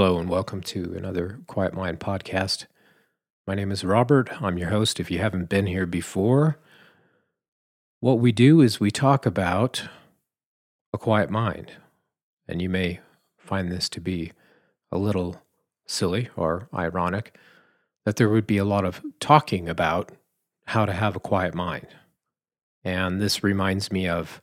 Hello, 0.00 0.16
and 0.16 0.30
welcome 0.30 0.60
to 0.60 0.94
another 0.96 1.40
Quiet 1.48 1.74
Mind 1.74 1.98
podcast. 1.98 2.66
My 3.48 3.56
name 3.56 3.72
is 3.72 3.82
Robert. 3.82 4.30
I'm 4.40 4.56
your 4.56 4.70
host. 4.70 5.00
If 5.00 5.10
you 5.10 5.18
haven't 5.18 5.48
been 5.48 5.66
here 5.66 5.86
before, 5.86 6.56
what 7.98 8.20
we 8.20 8.30
do 8.30 8.60
is 8.60 8.78
we 8.78 8.92
talk 8.92 9.26
about 9.26 9.88
a 10.94 10.98
quiet 10.98 11.30
mind. 11.30 11.72
And 12.46 12.62
you 12.62 12.68
may 12.68 13.00
find 13.38 13.72
this 13.72 13.88
to 13.88 14.00
be 14.00 14.30
a 14.92 14.98
little 14.98 15.42
silly 15.84 16.28
or 16.36 16.68
ironic 16.72 17.36
that 18.04 18.14
there 18.14 18.28
would 18.28 18.46
be 18.46 18.58
a 18.58 18.64
lot 18.64 18.84
of 18.84 19.02
talking 19.18 19.68
about 19.68 20.12
how 20.66 20.86
to 20.86 20.92
have 20.92 21.16
a 21.16 21.20
quiet 21.20 21.56
mind. 21.56 21.88
And 22.84 23.20
this 23.20 23.42
reminds 23.42 23.90
me 23.90 24.06
of 24.06 24.40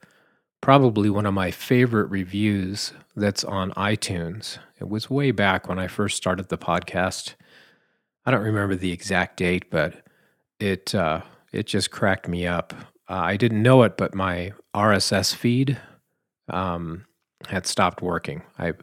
probably 0.65 1.11
one 1.11 1.27
of 1.27 1.33
my 1.35 1.51
favorite 1.51 2.09
reviews 2.09 2.91
that's 3.15 3.43
on 3.43 3.69
iTunes. 3.73 4.57
It 4.81 4.89
was 4.89 5.11
way 5.11 5.29
back 5.29 5.69
when 5.69 5.77
I 5.77 5.85
first 5.85 6.17
started 6.17 6.49
the 6.49 6.57
podcast. 6.57 7.35
I 8.25 8.31
don't 8.31 8.41
remember 8.41 8.75
the 8.75 8.91
exact 8.91 9.37
date, 9.37 9.69
but 9.69 9.93
it 10.59 10.95
uh, 10.95 11.21
it 11.51 11.67
just 11.67 11.91
cracked 11.91 12.27
me 12.27 12.47
up. 12.47 12.73
Uh, 13.07 13.13
I 13.13 13.37
didn't 13.37 13.61
know 13.61 13.83
it, 13.83 13.95
but 13.95 14.15
my 14.15 14.53
RSS 14.73 15.35
feed 15.35 15.77
um, 16.49 17.05
had 17.47 17.67
stopped 17.67 18.01
working. 18.01 18.41
I 18.57 18.73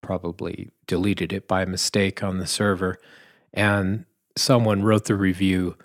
probably 0.00 0.70
deleted 0.86 1.34
it 1.34 1.46
by 1.46 1.66
mistake 1.66 2.22
on 2.22 2.38
the 2.38 2.46
server, 2.46 2.96
and 3.52 4.06
someone 4.34 4.82
wrote 4.82 5.04
the 5.04 5.14
review 5.14 5.76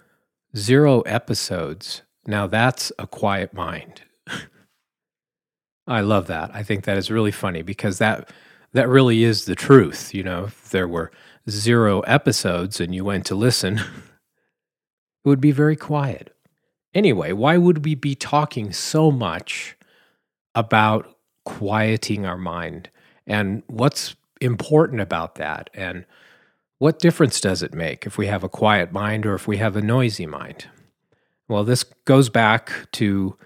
zero 0.55 1.02
episodes. 1.02 2.03
Now 2.25 2.47
that's 2.47 2.94
a 2.97 3.07
quiet 3.07 3.53
mind. 3.53 4.03
I 5.88 6.02
love 6.02 6.28
that. 6.28 6.52
I 6.53 6.64
think 6.64 6.83
that 6.83 6.97
is 6.97 7.09
really 7.09 7.31
funny 7.31 7.61
because 7.61 7.97
that 8.00 8.30
that 8.73 8.89
really 8.89 9.23
is 9.23 9.45
the 9.45 9.56
truth. 9.56 10.14
You 10.14 10.23
know, 10.23 10.45
if 10.45 10.69
there 10.69 10.88
were 10.88 11.11
zero 11.50 12.02
episodes 12.02 12.81
and 12.81 12.94
you 12.94 13.06
went 13.06 13.25
to 13.28 13.36
listen, 13.36 13.78
it 13.80 13.86
would 15.25 15.42
be 15.42 15.52
very 15.52 15.75
quiet. 15.75 16.36
Anyway, 16.94 17.31
why 17.31 17.58
would 17.58 17.86
we 17.86 17.95
be 17.95 18.16
talking 18.16 18.73
so 18.73 19.11
much 19.11 19.78
about 20.56 21.17
quieting 21.45 22.25
our 22.25 22.38
mind 22.38 22.89
and 23.25 23.64
what's 23.67 24.16
important 24.41 25.00
about 25.02 25.36
that 25.36 25.69
and 25.73 26.06
what 26.80 27.00
difference 27.00 27.39
does 27.39 27.64
it 27.64 27.73
make 27.73 28.06
if 28.06 28.17
we 28.17 28.28
have 28.28 28.44
a 28.44 28.50
quiet 28.50 28.91
mind 28.91 29.25
or 29.25 29.34
if 29.34 29.47
we 29.47 29.58
have 29.58 29.75
a 29.75 29.81
noisy 29.81 30.25
mind? 30.25 30.67
Well, 31.47 31.64
this 31.64 31.84
goes 32.06 32.30
back 32.30 32.72
to 32.94 33.38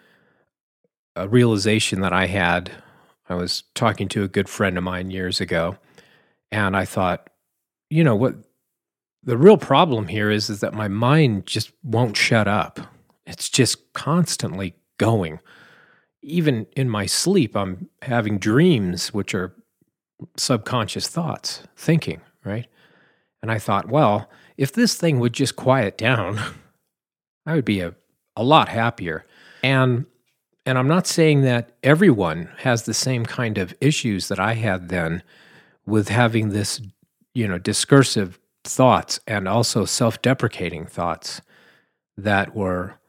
a 1.16 1.28
realization 1.28 2.02
that 2.02 2.14
I 2.14 2.28
had. 2.28 2.72
I 3.30 3.36
was 3.36 3.64
talking 3.76 4.08
to 4.10 4.24
a 4.24 4.28
good 4.28 4.50
friend 4.50 4.78
of 4.78 4.84
mine 4.84 5.12
years 5.12 5.40
ago, 5.40 5.78
and 6.52 6.76
I 6.76 6.86
thought, 6.86 7.30
you 7.90 8.04
know 8.04 8.16
what? 8.16 8.36
The 9.24 9.38
real 9.38 9.58
problem 9.58 10.08
here 10.08 10.32
is, 10.32 10.50
is 10.50 10.62
that 10.62 10.74
my 10.74 10.88
mind 10.88 11.46
just 11.46 11.72
won't 11.84 12.18
shut 12.18 12.48
up. 12.48 12.80
It's 13.26 13.50
just 13.50 13.94
constantly 13.94 14.74
going. 14.98 15.40
Even 16.24 16.66
in 16.76 16.90
my 16.90 17.06
sleep, 17.06 17.56
I'm 17.56 17.90
having 18.02 18.40
dreams, 18.40 19.14
which 19.14 19.36
are 19.36 19.54
subconscious 20.38 21.08
thoughts, 21.08 21.64
thinking, 21.76 22.22
right? 22.44 22.68
And 23.42 23.52
I 23.52 23.60
thought, 23.60 23.90
well, 23.90 24.30
if 24.58 24.74
this 24.74 24.96
thing 24.96 25.20
would 25.20 25.34
just 25.34 25.56
quiet 25.56 25.98
down, 25.98 26.40
I 27.46 27.56
would 27.56 27.66
be 27.66 27.82
a, 27.82 27.96
a 28.36 28.44
lot 28.44 28.70
happier. 28.70 29.26
And 29.64 30.06
and 30.66 30.78
I'm 30.78 30.88
not 30.88 31.08
saying 31.08 31.42
that 31.42 31.72
everyone 31.84 32.50
has 32.60 32.84
the 32.84 32.94
same 32.94 33.26
kind 33.26 33.58
of 33.58 33.74
issues 33.82 34.28
that 34.28 34.40
I 34.40 34.54
had 34.54 34.90
then 34.90 35.24
with 35.86 36.10
having 36.10 36.50
this, 36.50 36.82
you 37.34 37.48
know, 37.48 37.58
discursive 37.58 38.40
thoughts 38.64 39.20
and 39.26 39.48
also 39.48 39.86
self-deprecating 39.86 40.86
thoughts 40.86 41.42
that 42.18 42.56
were 42.56 43.00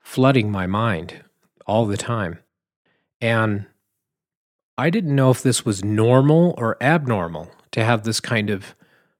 flooding 0.00 0.50
my 0.50 0.66
mind 0.66 1.22
all 1.66 1.86
the 1.86 1.96
time. 1.96 2.38
And 3.20 3.66
I 4.76 4.90
didn't 4.90 5.14
know 5.14 5.30
if 5.30 5.42
this 5.42 5.64
was 5.64 5.84
normal 5.84 6.54
or 6.58 6.82
abnormal 6.82 7.50
to 7.72 7.84
have 7.84 8.04
this 8.04 8.20
kind 8.20 8.50
of 8.50 8.74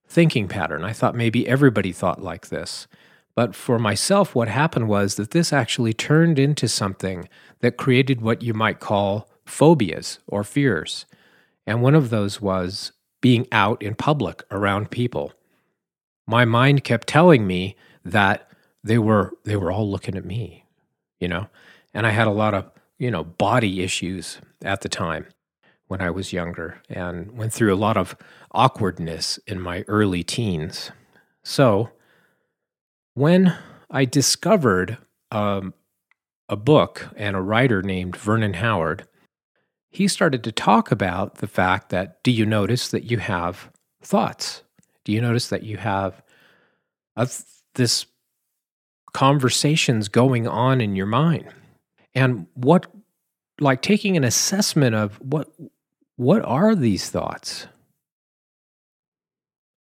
thinking 0.06 0.49
pattern. 0.49 0.84
I 0.84 0.93
thought 0.93 1.15
maybe 1.15 1.47
everybody 1.47 1.93
thought 1.93 2.22
like 2.22 2.49
this. 2.49 2.87
But 3.34 3.55
for 3.55 3.78
myself, 3.78 4.34
what 4.34 4.49
happened 4.49 4.89
was 4.89 5.17
that 5.17 5.33
this 5.33 5.53
actually 5.53 5.93
turned 5.93 6.39
into 6.39 6.69
something 6.69 7.28
that 7.61 7.77
created 7.77 8.21
what 8.21 8.43
you 8.43 8.55
might 8.55 8.81
call 8.81 9.28
phobias 9.45 10.21
or 10.27 10.45
fears. 10.45 11.06
And 11.67 11.83
one 11.83 11.95
of 11.95 12.11
those 12.11 12.41
was 12.41 12.93
being 13.21 13.47
out 13.50 13.83
in 13.83 13.95
public 13.95 14.45
around 14.50 14.91
people. 14.91 15.33
My 16.27 16.45
mind 16.45 16.84
kept 16.84 17.09
telling 17.09 17.47
me 17.47 17.77
that 18.05 18.49
they 18.83 18.99
were 18.99 19.33
they 19.45 19.56
were 19.56 19.72
all 19.72 19.91
looking 19.91 20.16
at 20.16 20.25
me, 20.25 20.66
you 21.19 21.28
know. 21.28 21.49
And 21.95 22.06
I 22.06 22.11
had 22.11 22.27
a 22.27 22.33
lot 22.33 22.55
of, 22.55 22.71
you 22.99 23.11
know, 23.11 23.25
body 23.25 23.83
issues 23.83 24.39
at 24.62 24.83
the 24.83 24.89
time 24.89 25.27
when 25.89 26.01
I 26.01 26.11
was 26.11 26.33
younger 26.33 26.83
and 26.89 27.33
went 27.33 27.53
through 27.53 27.72
a 27.72 27.77
lot 27.77 27.97
of 27.97 28.16
awkwardness 28.53 29.39
in 29.47 29.61
my 29.61 29.84
early 29.89 30.22
teens. 30.22 30.91
So, 31.43 31.91
when 33.15 33.57
I 33.91 34.05
discovered 34.05 34.99
um, 35.31 35.73
a 36.49 36.57
book 36.57 37.09
and 37.17 37.37
a 37.37 37.41
writer 37.41 37.83
named 37.83 38.17
Vernon 38.17 38.55
Howard, 38.55 39.07
he 39.91 40.09
started 40.09 40.43
to 40.45 40.53
talk 40.53 40.91
about 40.91 41.37
the 41.37 41.47
fact 41.47 41.91
that 41.91 42.23
do 42.23 42.33
you 42.33 42.45
notice 42.45 42.89
that 42.89 43.05
you 43.05 43.19
have 43.19 43.71
thoughts? 44.03 44.63
Do 45.05 45.13
you 45.13 45.21
notice 45.21 45.49
that 45.49 45.63
you 45.63 45.77
have 45.77 46.23
a, 47.17 47.29
this 47.77 48.07
conversations 49.13 50.09
going 50.09 50.49
on 50.49 50.81
in 50.81 50.97
your 50.97 51.07
mind? 51.07 51.49
And 52.15 52.47
what 52.55 52.87
like 53.61 53.83
taking 53.83 54.17
an 54.17 54.25
assessment 54.25 54.97
of 54.97 55.17
what 55.21 55.49
what 56.17 56.43
are 56.45 56.75
these 56.75 57.11
thoughts? 57.11 57.69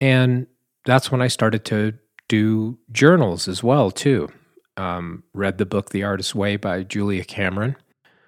And 0.01 0.47
that's 0.85 1.11
when 1.11 1.21
I 1.21 1.27
started 1.27 1.63
to 1.65 1.93
do 2.27 2.77
journals 2.91 3.47
as 3.47 3.63
well 3.63 3.91
too. 3.91 4.29
Um, 4.75 5.23
read 5.33 5.57
the 5.57 5.65
book 5.65 5.89
The 5.89 6.03
Artist's 6.03 6.33
Way 6.33 6.55
by 6.55 6.83
Julia 6.83 7.23
Cameron, 7.23 7.75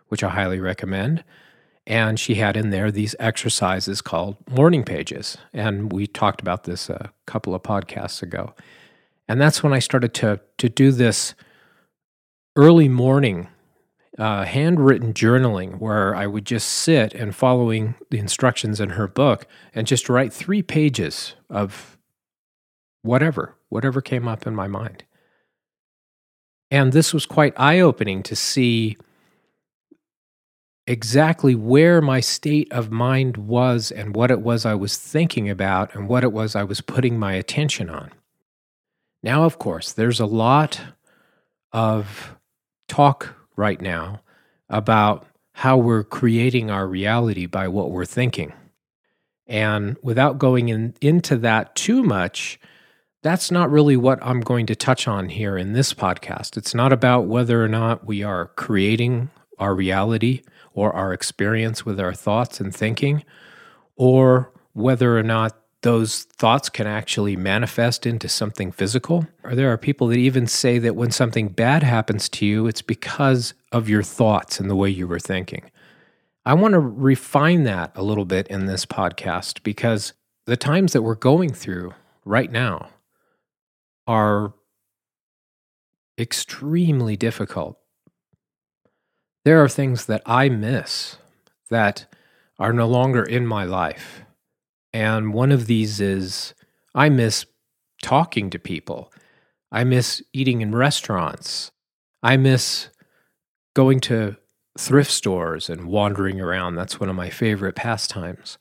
which 0.09 0.23
I 0.23 0.29
highly 0.29 0.59
recommend. 0.59 1.23
And 1.87 2.19
she 2.19 2.35
had 2.35 2.57
in 2.57 2.71
there 2.71 2.91
these 2.91 3.15
exercises 3.19 4.01
called 4.01 4.37
morning 4.49 4.83
pages. 4.83 5.37
And 5.53 5.91
we 5.91 6.07
talked 6.07 6.41
about 6.41 6.63
this 6.63 6.89
a 6.89 7.11
couple 7.25 7.53
of 7.53 7.63
podcasts 7.63 8.23
ago. 8.23 8.53
And 9.27 9.39
that's 9.39 9.63
when 9.63 9.73
I 9.73 9.79
started 9.79 10.13
to, 10.15 10.39
to 10.57 10.69
do 10.69 10.91
this 10.91 11.35
early 12.55 12.89
morning 12.89 13.49
uh, 14.17 14.45
handwritten 14.45 15.13
journaling 15.13 15.79
where 15.79 16.15
I 16.15 16.25
would 16.25 16.45
just 16.45 16.69
sit 16.69 17.13
and 17.13 17.35
following 17.35 17.95
the 18.11 18.17
instructions 18.17 18.79
in 18.79 18.91
her 18.91 19.07
book 19.07 19.45
and 19.73 19.85
just 19.85 20.09
write 20.09 20.31
three 20.31 20.61
pages 20.61 21.35
of 21.49 21.94
whatever, 23.05 23.55
whatever 23.69 24.01
came 24.01 24.27
up 24.27 24.47
in 24.47 24.55
my 24.55 24.67
mind. 24.67 25.03
And 26.71 26.91
this 26.91 27.13
was 27.13 27.25
quite 27.25 27.53
eye 27.57 27.79
opening 27.79 28.23
to 28.23 28.35
see 28.35 28.97
exactly 30.87 31.55
where 31.55 32.01
my 32.01 32.19
state 32.19 32.71
of 32.71 32.91
mind 32.91 33.37
was 33.37 33.91
and 33.91 34.15
what 34.15 34.31
it 34.31 34.41
was 34.41 34.65
I 34.65 34.75
was 34.75 34.97
thinking 34.97 35.49
about 35.49 35.95
and 35.95 36.07
what 36.07 36.23
it 36.23 36.31
was 36.31 36.55
I 36.55 36.63
was 36.63 36.81
putting 36.81 37.17
my 37.17 37.33
attention 37.33 37.89
on. 37.89 38.11
Now, 39.23 39.43
of 39.43 39.57
course, 39.57 39.93
there's 39.93 40.19
a 40.19 40.25
lot 40.25 40.79
of 41.71 42.35
talk 42.87 43.35
right 43.55 43.81
now 43.81 44.21
about 44.69 45.25
how 45.53 45.77
we're 45.77 46.03
creating 46.03 46.69
our 46.69 46.87
reality 46.87 47.45
by 47.45 47.67
what 47.67 47.89
we're 47.91 48.05
thinking. 48.05 48.53
And 49.47 49.95
without 50.03 50.37
going 50.37 50.69
in, 50.69 50.95
into 51.01 51.37
that 51.37 51.75
too 51.75 52.03
much, 52.03 52.59
that's 53.25 53.49
not 53.49 53.71
really 53.71 53.97
what 53.97 54.19
I'm 54.21 54.39
going 54.39 54.67
to 54.67 54.75
touch 54.75 55.07
on 55.07 55.29
here 55.29 55.57
in 55.57 55.73
this 55.73 55.95
podcast. 55.95 56.57
It's 56.57 56.75
not 56.75 56.93
about 56.93 57.25
whether 57.25 57.65
or 57.65 57.67
not 57.67 58.05
we 58.05 58.21
are 58.21 58.49
creating 58.49 59.31
our 59.57 59.73
reality 59.73 60.43
or 60.75 60.93
our 60.93 61.11
experience 61.11 61.83
with 61.83 61.99
our 61.99 62.13
thoughts 62.13 62.59
and 62.59 62.71
thinking, 62.71 63.23
or 63.95 64.51
whether 64.73 65.17
or 65.17 65.23
not 65.23 65.57
those 65.81 66.25
thoughts 66.37 66.69
can 66.69 66.85
actually 66.85 67.35
manifest 67.35 68.05
into 68.05 68.29
something 68.29 68.71
physical. 68.71 69.25
Or 69.43 69.55
there 69.55 69.73
are 69.73 69.77
people 69.77 70.05
that 70.09 70.19
even 70.19 70.45
say 70.45 70.77
that 70.77 70.95
when 70.95 71.09
something 71.09 71.47
bad 71.47 71.81
happens 71.81 72.29
to 72.29 72.45
you, 72.45 72.67
it's 72.67 72.83
because 72.83 73.55
of 73.71 73.89
your 73.89 74.03
thoughts 74.03 74.59
and 74.59 74.69
the 74.69 74.75
way 74.75 74.91
you 74.91 75.07
were 75.07 75.17
thinking. 75.17 75.71
I 76.45 76.53
want 76.53 76.73
to 76.73 76.79
refine 76.79 77.63
that 77.63 77.91
a 77.95 78.03
little 78.03 78.25
bit 78.25 78.45
in 78.49 78.67
this 78.67 78.85
podcast 78.85 79.63
because 79.63 80.13
the 80.45 80.55
times 80.55 80.93
that 80.93 81.01
we're 81.01 81.15
going 81.15 81.53
through 81.53 81.95
right 82.23 82.51
now 82.51 82.89
are 84.07 84.53
extremely 86.19 87.15
difficult. 87.17 87.79
There 89.45 89.63
are 89.63 89.69
things 89.69 90.05
that 90.07 90.21
I 90.25 90.49
miss 90.49 91.17
that 91.69 92.07
are 92.59 92.73
no 92.73 92.87
longer 92.87 93.23
in 93.23 93.45
my 93.47 93.63
life 93.65 94.21
And 94.93 95.33
one 95.33 95.51
of 95.51 95.67
these 95.67 96.01
is 96.01 96.53
I 96.95 97.09
miss 97.09 97.45
talking 98.03 98.49
to 98.51 98.59
people. 98.59 99.13
I 99.71 99.83
miss 99.83 100.23
eating 100.33 100.61
in 100.61 100.75
restaurants. 100.75 101.71
I 102.23 102.37
miss 102.37 102.89
going 103.75 103.99
to 104.01 104.37
thrift 104.77 105.11
stores 105.11 105.69
and 105.69 105.87
wandering 105.87 106.41
around. 106.41 106.75
That's 106.75 106.99
one 106.99 107.09
of 107.09 107.15
my 107.15 107.29
favorite 107.29 107.75
pastimes. 107.75 108.57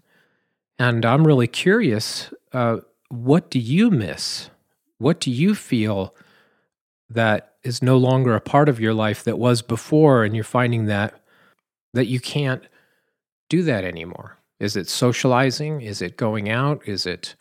And 0.79 1.05
I'm 1.06 1.26
really 1.26 1.49
curious 1.49 2.32
uh, 2.52 2.79
what 3.11 3.50
do 3.50 3.58
you 3.61 3.91
miss? 3.91 4.50
What 5.05 5.21
do 5.21 5.31
you 5.31 5.55
feel 5.55 6.15
that 7.11 7.56
is 7.62 7.83
no 7.83 7.99
longer 7.99 8.35
a 8.35 8.41
part 8.41 8.71
of 8.71 8.81
your 8.81 8.95
life 8.95 9.23
that 9.25 9.39
was 9.39 9.61
before 9.61 10.25
and 10.25 10.35
you're 10.35 10.45
finding 10.45 10.87
that 10.87 11.21
that 11.93 12.06
you 12.06 12.21
can't 12.21 12.62
do 13.51 13.62
that 13.65 13.85
anymore? 13.85 14.39
Is 14.61 14.77
it 14.77 14.89
socializing? 14.89 15.83
Is 15.83 16.01
it 16.01 16.17
going 16.17 16.49
out? 16.49 16.89
Is 16.89 17.05
it 17.05 17.37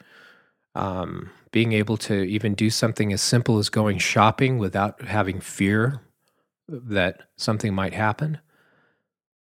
um, 0.76 1.30
being 1.52 1.72
able 1.72 1.96
to 2.00 2.24
even 2.24 2.54
do 2.54 2.70
something 2.70 3.14
as 3.14 3.22
simple 3.22 3.58
as 3.58 3.70
going 3.70 3.98
shopping 3.98 4.58
without 4.58 5.02
having 5.04 5.40
fear 5.40 6.02
that 6.68 7.22
something 7.38 7.74
might 7.74 7.94
happen? 7.94 8.40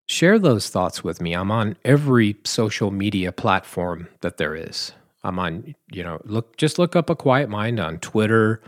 Share 0.06 0.38
those 0.38 0.70
thoughts 0.70 1.04
with 1.04 1.20
me. 1.20 1.34
I'm 1.34 1.50
on 1.50 1.76
every 1.84 2.38
social 2.46 2.90
media 2.90 3.32
platform 3.32 4.08
that 4.22 4.38
there 4.38 4.56
is. 4.56 4.94
I'm 5.22 5.38
on, 5.38 5.74
you 5.90 6.02
know, 6.02 6.20
look 6.24 6.56
just 6.56 6.78
look 6.78 6.94
up 6.94 7.10
a 7.10 7.16
quiet 7.16 7.48
mind 7.48 7.80
on 7.80 7.98
Twitter, 7.98 8.62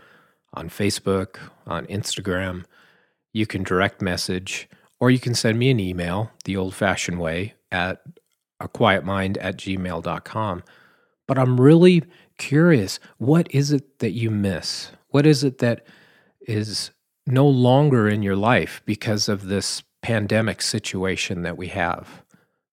on 0.54 0.68
Facebook, 0.68 1.38
on 1.66 1.86
Instagram. 1.86 2.64
You 3.32 3.46
can 3.46 3.62
direct 3.62 4.02
message 4.02 4.68
or 4.98 5.10
you 5.10 5.18
can 5.18 5.34
send 5.34 5.58
me 5.58 5.70
an 5.70 5.80
email 5.80 6.30
the 6.44 6.56
old 6.56 6.74
fashioned 6.74 7.20
way 7.20 7.54
at 7.70 8.02
a 8.58 8.68
quiet 8.68 9.04
mind 9.04 9.38
at 9.38 9.56
gmail.com. 9.56 10.62
But 11.26 11.38
I'm 11.38 11.60
really 11.60 12.02
curious 12.36 12.98
what 13.18 13.52
is 13.54 13.72
it 13.72 14.00
that 14.00 14.10
you 14.10 14.30
miss? 14.30 14.90
What 15.08 15.26
is 15.26 15.44
it 15.44 15.58
that 15.58 15.86
is 16.46 16.90
no 17.26 17.46
longer 17.46 18.08
in 18.08 18.22
your 18.22 18.36
life 18.36 18.82
because 18.84 19.28
of 19.28 19.46
this 19.46 19.82
pandemic 20.02 20.62
situation 20.62 21.42
that 21.42 21.56
we 21.56 21.68
have. 21.68 22.22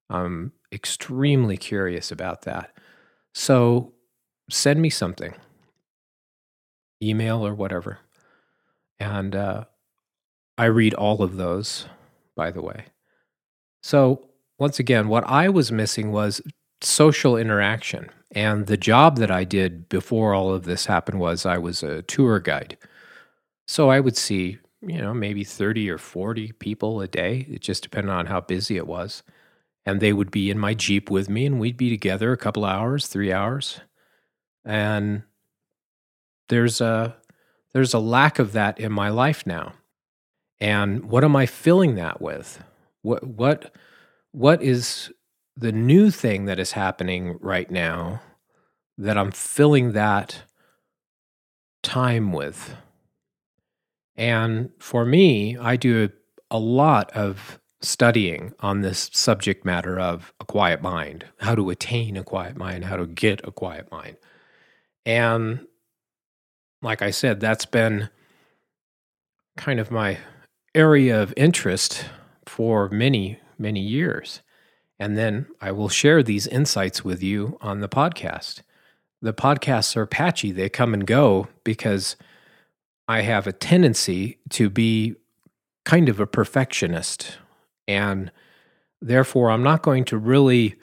I'm 0.09 0.53
extremely 0.71 1.57
curious 1.57 2.11
about 2.11 2.43
that. 2.43 2.71
So 3.37 3.93
send 4.49 4.81
me 4.81 4.89
something, 4.89 5.35
email 7.03 7.45
or 7.45 7.53
whatever. 7.53 7.99
And 8.99 9.35
uh, 9.35 9.65
I 10.57 10.65
read 10.65 10.95
all 10.95 11.21
of 11.21 11.37
those, 11.37 11.85
by 12.35 12.49
the 12.49 12.63
way. 12.63 12.85
So, 13.83 14.27
once 14.57 14.79
again, 14.79 15.07
what 15.07 15.23
I 15.25 15.49
was 15.49 15.71
missing 15.71 16.11
was 16.11 16.41
social 16.81 17.37
interaction. 17.37 18.09
And 18.31 18.65
the 18.65 18.75
job 18.75 19.17
that 19.17 19.29
I 19.29 19.43
did 19.43 19.87
before 19.87 20.33
all 20.33 20.51
of 20.51 20.63
this 20.63 20.87
happened 20.87 21.19
was 21.19 21.45
I 21.45 21.59
was 21.59 21.83
a 21.83 22.01
tour 22.01 22.39
guide. 22.39 22.75
So 23.67 23.89
I 23.89 23.99
would 23.99 24.17
see 24.17 24.57
you 24.81 24.99
know, 24.99 25.13
maybe 25.13 25.43
30 25.43 25.91
or 25.91 25.99
40 25.99 26.53
people 26.53 27.01
a 27.01 27.07
day. 27.07 27.45
It 27.47 27.61
just 27.61 27.83
depended 27.83 28.11
on 28.11 28.25
how 28.25 28.41
busy 28.41 28.77
it 28.77 28.87
was. 28.87 29.21
And 29.87 30.01
they 30.01 30.11
would 30.11 30.31
be 30.31 30.49
in 30.51 30.59
my 30.59 30.73
Jeep 30.73 31.09
with 31.09 31.29
me, 31.29 31.45
and 31.45 31.61
we'd 31.61 31.77
be 31.77 31.89
together 31.89 32.33
a 32.33 32.37
couple 32.37 32.65
hours, 32.65 33.07
three 33.07 33.31
hours. 33.31 33.79
And 34.65 35.23
there's 36.49 36.81
a 36.81 37.15
there's 37.73 37.93
a 37.93 37.99
lack 37.99 38.37
of 38.37 38.51
that 38.51 38.79
in 38.79 38.91
my 38.91 39.07
life 39.07 39.47
now. 39.47 39.73
And 40.59 41.05
what 41.05 41.23
am 41.23 41.37
I 41.37 41.45
filling 41.45 41.95
that 41.95 42.21
with? 42.21 42.61
What 43.01 43.25
what 43.25 43.73
what 44.31 44.61
is 44.61 45.09
the 45.55 45.71
new 45.71 46.11
thing 46.11 46.45
that 46.45 46.59
is 46.59 46.73
happening 46.73 47.37
right 47.39 47.71
now 47.71 48.21
that 48.97 49.17
I'm 49.17 49.31
filling 49.31 49.93
that 49.93 50.43
time 51.81 52.33
with? 52.33 52.75
And 54.17 54.71
for 54.79 55.05
me, 55.05 55.55
I 55.57 55.77
do 55.77 56.03
a 56.03 56.09
a 56.49 56.59
lot 56.59 57.11
of 57.11 57.59
studying 57.81 58.53
on 58.59 58.81
this 58.81 59.09
subject 59.13 59.65
matter 59.65 59.99
of 59.99 60.33
a 60.39 60.45
quiet 60.45 60.81
mind, 60.81 61.25
how 61.39 61.55
to 61.55 61.69
attain 61.69 62.17
a 62.17 62.23
quiet 62.23 62.57
mind, 62.57 62.85
how 62.85 62.97
to 62.97 63.05
get 63.05 63.45
a 63.47 63.51
quiet 63.51 63.91
mind. 63.91 64.17
And 65.05 65.67
like 66.81 67.01
I 67.01 67.11
said, 67.11 67.39
that's 67.39 67.65
been 67.65 68.09
kind 69.55 69.79
of 69.79 69.91
my 69.91 70.17
area 70.75 71.21
of 71.21 71.33
interest 71.37 72.05
for 72.45 72.89
many, 72.89 73.39
many 73.57 73.79
years. 73.79 74.41
And 74.99 75.17
then 75.17 75.47
I 75.61 75.71
will 75.71 75.89
share 75.89 76.23
these 76.23 76.47
insights 76.47 77.03
with 77.03 77.21
you 77.21 77.57
on 77.61 77.81
the 77.81 77.89
podcast. 77.89 78.61
The 79.21 79.33
podcasts 79.33 79.95
are 79.95 80.05
patchy, 80.05 80.51
they 80.51 80.69
come 80.69 80.93
and 80.93 81.05
go 81.05 81.47
because 81.63 82.15
I 83.07 83.21
have 83.21 83.47
a 83.47 83.53
tendency 83.53 84.39
to 84.51 84.69
be 84.69 85.15
kind 85.85 86.09
of 86.09 86.19
a 86.19 86.27
perfectionist. 86.27 87.37
And 87.87 88.31
therefore, 89.01 89.51
I'm 89.51 89.63
not 89.63 89.81
going 89.81 90.05
to 90.05 90.17
really 90.17 90.75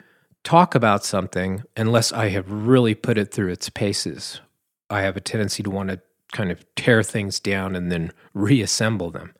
talk 0.43 0.75
about 0.75 1.03
something 1.03 1.63
unless 1.75 2.11
I 2.11 2.29
have 2.29 2.49
really 2.49 2.95
put 2.95 3.17
it 3.17 3.33
through 3.33 3.51
its 3.51 3.69
paces. 3.69 4.41
I 4.89 5.01
have 5.01 5.17
a 5.17 5.21
tendency 5.21 5.63
to 5.63 5.69
want 5.69 5.89
to 5.89 6.01
kind 6.31 6.51
of 6.51 6.65
tear 6.75 7.03
things 7.03 7.39
down 7.39 7.75
and 7.75 7.91
then 7.91 8.11
reassemble 8.33 9.11
them. 9.11 9.33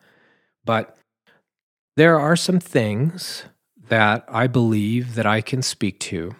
But 0.63 0.97
there 1.95 2.19
are 2.19 2.35
some 2.35 2.59
things 2.59 3.43
that 3.87 4.25
I 4.27 4.47
believe 4.47 5.15
that 5.15 5.25
I 5.25 5.41
can 5.41 5.61
speak 5.61 5.99
to 6.01 6.35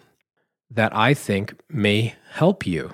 that 0.72 0.96
I 0.96 1.14
think 1.14 1.56
may 1.70 2.16
help 2.32 2.66
you 2.66 2.92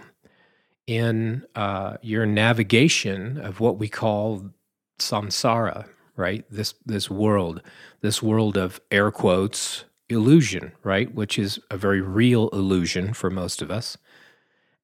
in 0.88 1.44
uh, 1.56 1.98
your 2.01 2.25
navigation 2.25 3.38
of 3.38 3.60
what 3.60 3.77
we 3.77 3.88
call 3.88 4.51
samsara, 5.00 5.88
right? 6.22 6.46
This 6.52 6.76
this 6.86 7.10
world, 7.10 7.62
this 8.02 8.22
world 8.22 8.56
of 8.56 8.80
air 8.92 9.10
quotes 9.10 9.86
illusion, 10.08 10.72
right? 10.84 11.14
Which 11.14 11.40
is 11.40 11.60
a 11.72 11.78
very 11.78 12.00
real 12.00 12.50
illusion 12.50 13.13
for 13.13 13.32
most 13.32 13.62
of 13.62 13.72
us. 13.72 13.98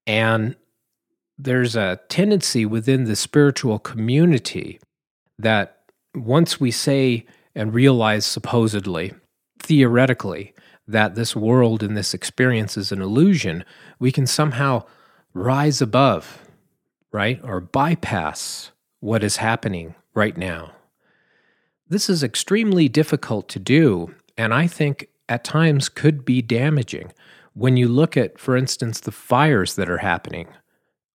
And 0.08 0.56
there's 1.38 1.76
a 1.76 2.00
tendency 2.10 2.66
within 2.66 3.04
the 3.04 3.16
spiritual 3.16 3.78
community 3.78 4.80
that 5.38 5.78
once 6.16 6.60
we 6.60 6.72
say 6.72 7.26
and 7.54 7.74
realize 7.74 8.26
supposedly, 8.26 9.14
theoretically, 9.60 10.56
that 10.88 11.14
this 11.14 11.36
world 11.36 11.84
and 11.84 11.96
this 11.96 12.16
experience 12.16 12.78
is 12.78 12.92
an 12.92 13.02
illusion, 13.02 13.64
we 14.00 14.12
can 14.12 14.26
somehow 14.26 14.84
rise 15.34 15.82
above, 15.82 16.48
right? 17.12 17.40
Or 17.44 17.60
bypass 17.60 18.72
what 19.02 19.24
is 19.24 19.38
happening 19.38 19.94
right 20.16 20.36
now. 20.36 20.72
This 21.90 22.10
is 22.10 22.24
extremely 22.24 22.90
difficult 22.90 23.48
to 23.50 23.60
do, 23.60 24.14
and 24.38 24.54
I 24.54 24.68
think 24.68 25.08
at 25.30 25.44
times 25.44 25.90
could 25.90 26.26
be 26.26 26.42
damaging. 26.42 27.14
When 27.54 27.78
you 27.78 27.88
look 27.88 28.18
at, 28.18 28.40
for 28.40 28.58
instance, 28.58 29.00
the 29.00 29.12
fires 29.12 29.76
that 29.76 29.90
are 29.90 30.00
happening 30.00 30.48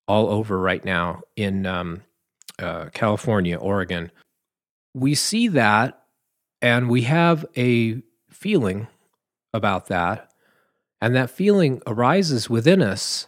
all 0.07 0.29
over 0.29 0.59
right 0.59 0.83
now 0.83 1.21
in 1.35 1.65
um, 1.65 2.01
uh, 2.59 2.85
California, 2.93 3.57
Oregon, 3.57 4.11
we 4.93 5.15
see 5.15 5.47
that 5.49 6.03
and 6.61 6.89
we 6.89 7.03
have 7.03 7.45
a 7.57 8.01
feeling 8.29 8.87
about 9.53 9.87
that. 9.87 10.31
And 11.01 11.15
that 11.15 11.29
feeling 11.29 11.81
arises 11.85 12.49
within 12.49 12.81
us 12.81 13.27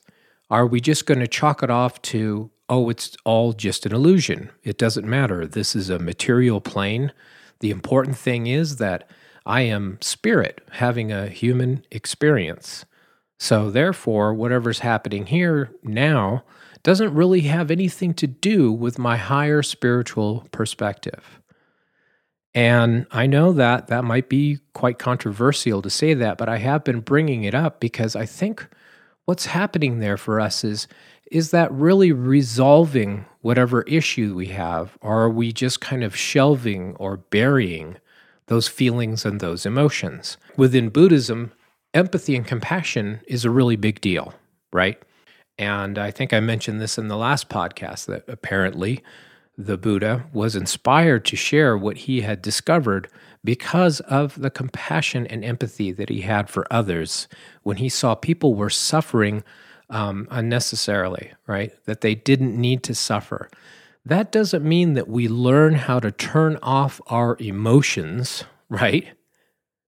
are 0.50 0.66
we 0.66 0.80
just 0.80 1.06
going 1.06 1.20
to 1.20 1.28
chalk 1.28 1.62
it 1.62 1.70
off 1.70 2.02
to, 2.04 2.50
oh, 2.70 2.90
it's 2.90 3.16
all 3.26 3.54
just 3.54 3.86
an 3.86 3.94
illusion? 3.94 4.50
It 4.64 4.78
doesn't 4.78 5.08
matter. 5.08 5.46
This 5.46 5.76
is 5.76 5.90
a 5.90 6.00
material 6.00 6.62
plane. 6.62 7.12
The 7.60 7.72
important 7.72 8.18
thing 8.18 8.48
is 8.48 8.78
that 8.78 9.10
I 9.46 9.62
am 9.62 10.00
spirit 10.02 10.62
having 10.72 11.12
a 11.12 11.28
human 11.28 11.86
experience. 11.92 12.86
So, 13.38 13.70
therefore, 13.70 14.34
whatever's 14.34 14.80
happening 14.80 15.28
here 15.28 15.72
now 15.84 16.44
doesn't 16.84 17.14
really 17.14 17.42
have 17.42 17.72
anything 17.72 18.14
to 18.14 18.28
do 18.28 18.72
with 18.72 18.98
my 18.98 19.18
higher 19.18 19.62
spiritual 19.62 20.48
perspective. 20.52 21.40
And 22.54 23.06
I 23.12 23.28
know 23.28 23.52
that 23.52 23.88
that 23.88 24.06
might 24.06 24.30
be 24.30 24.60
quite 24.74 24.98
controversial 24.98 25.82
to 25.82 25.90
say 25.90 26.14
that, 26.14 26.38
but 26.38 26.48
I 26.48 26.58
have 26.58 26.86
been 26.86 27.02
bringing 27.02 27.44
it 27.44 27.54
up 27.54 27.82
because 27.82 28.16
I 28.16 28.26
think 28.26 28.66
what's 29.26 29.48
happening 29.48 30.00
there 30.00 30.16
for 30.16 30.40
us 30.40 30.64
is 30.64 30.88
is 31.32 31.52
that 31.52 31.72
really 31.72 32.12
resolving 32.12 33.26
whatever 33.42 33.82
issue 33.84 34.36
we 34.36 34.48
have 34.48 34.98
or 35.02 35.24
are 35.24 35.30
we 35.30 35.52
just 35.52 35.82
kind 35.82 36.04
of 36.04 36.16
shelving 36.16 36.96
or 36.98 37.18
burying 37.18 37.98
those 38.48 38.68
feelings 38.68 39.26
and 39.26 39.40
those 39.40 39.66
emotions? 39.66 40.38
Within 40.58 40.90
buddhism 40.90 41.52
empathy 41.94 42.36
and 42.36 42.46
compassion 42.46 43.22
is 43.28 43.46
a 43.46 43.50
really 43.50 43.76
big 43.76 44.02
deal 44.02 44.34
right? 44.76 45.02
And 45.58 45.98
i 45.98 46.12
think 46.12 46.34
i 46.34 46.42
mentioned 46.42 46.82
this 46.82 46.98
in 46.98 47.08
the 47.08 47.16
last 47.16 47.48
podcast 47.48 48.08
that 48.08 48.26
apparently 48.28 49.02
the 49.58 49.78
buddha 49.78 50.26
was 50.34 50.56
inspired 50.56 51.24
to 51.26 51.38
share 51.38 51.78
what 51.78 51.96
he 52.00 52.22
had 52.22 52.42
discovered 52.42 53.08
because 53.42 54.02
of 54.02 54.40
the 54.42 54.50
compassion 54.50 55.26
and 55.28 55.46
empathy 55.46 55.94
that 55.94 56.10
he 56.10 56.22
had 56.22 56.50
for 56.50 56.68
others. 56.70 57.30
When 57.64 57.78
he 57.78 57.88
saw 57.88 58.16
people 58.16 58.54
were 58.54 58.70
suffering 58.70 59.44
um, 59.90 60.28
unnecessarily, 60.32 61.32
right? 61.48 61.74
That 61.86 62.02
they 62.02 62.16
didn't 62.16 62.60
need 62.60 62.84
to 62.84 62.96
suffer. 62.96 63.50
That 64.06 64.32
doesn't 64.32 64.64
mean 64.64 64.94
that 64.94 65.08
we 65.08 65.28
learn 65.28 65.76
how 65.76 66.00
to 66.00 66.12
turn 66.12 66.58
off 66.62 67.02
our 67.08 67.38
emotions, 67.40 68.44
right? 68.70 69.08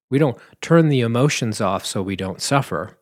We 0.09 0.17
don't 0.17 0.37
turn 0.61 0.89
the 0.89 1.01
emotions 1.01 1.61
off 1.61 1.85
so 1.85 2.01
we 2.01 2.15
don't 2.15 2.41
suffer. 2.41 2.97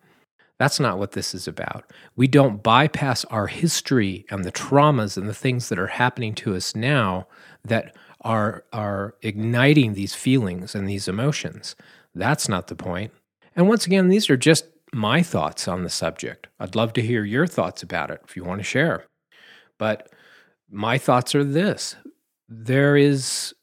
That's 0.57 0.79
not 0.79 0.97
what 0.97 1.11
this 1.11 1.35
is 1.35 1.47
about. 1.47 1.91
We 2.15 2.27
don't 2.27 2.63
bypass 2.63 3.25
our 3.25 3.47
history 3.47 4.25
and 4.29 4.43
the 4.43 4.51
traumas 4.51 5.17
and 5.17 5.27
the 5.27 5.33
things 5.33 5.69
that 5.69 5.79
are 5.79 5.87
happening 5.87 6.33
to 6.35 6.55
us 6.55 6.75
now 6.75 7.27
that 7.63 7.95
are, 8.21 8.63
are 8.71 9.15
igniting 9.21 9.93
these 9.93 10.15
feelings 10.15 10.73
and 10.73 10.87
these 10.87 11.07
emotions. 11.07 11.75
That's 12.13 12.47
not 12.47 12.67
the 12.67 12.75
point. 12.75 13.11
And 13.55 13.67
once 13.67 13.85
again, 13.85 14.07
these 14.07 14.29
are 14.29 14.37
just 14.37 14.65
my 14.95 15.21
thoughts 15.21 15.67
on 15.67 15.83
the 15.83 15.89
subject. 15.89 16.47
I'd 16.57 16.73
love 16.73 16.93
to 16.93 17.01
hear 17.01 17.25
your 17.25 17.45
thoughts 17.45 17.83
about 17.83 18.09
it 18.11 18.21
if 18.23 18.37
you 18.37 18.45
want 18.45 18.61
to 18.61 18.63
share. 18.63 19.05
But 19.77 20.09
my 20.69 20.97
thoughts 20.97 21.35
are 21.35 21.43
this 21.43 21.95
there 22.47 22.95
is 22.95 23.53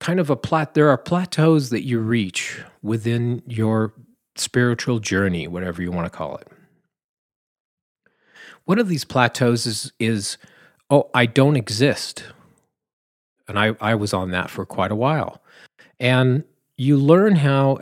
kind 0.00 0.18
of 0.18 0.30
a 0.30 0.36
plat 0.36 0.74
there 0.74 0.88
are 0.88 0.98
plateaus 0.98 1.70
that 1.70 1.84
you 1.84 2.00
reach 2.00 2.60
within 2.82 3.42
your 3.46 3.94
spiritual 4.36 4.98
journey 4.98 5.46
whatever 5.46 5.82
you 5.82 5.90
want 5.92 6.10
to 6.10 6.16
call 6.16 6.36
it 6.36 6.48
one 8.64 8.78
of 8.78 8.88
these 8.88 9.04
plateaus 9.04 9.66
is 9.66 9.92
is 10.00 10.36
oh 10.90 11.08
i 11.14 11.26
don't 11.26 11.56
exist 11.56 12.24
and 13.46 13.58
i 13.58 13.74
i 13.80 13.94
was 13.94 14.12
on 14.12 14.30
that 14.32 14.50
for 14.50 14.66
quite 14.66 14.90
a 14.90 14.96
while 14.96 15.42
and 16.00 16.42
you 16.76 16.96
learn 16.96 17.36
how 17.36 17.78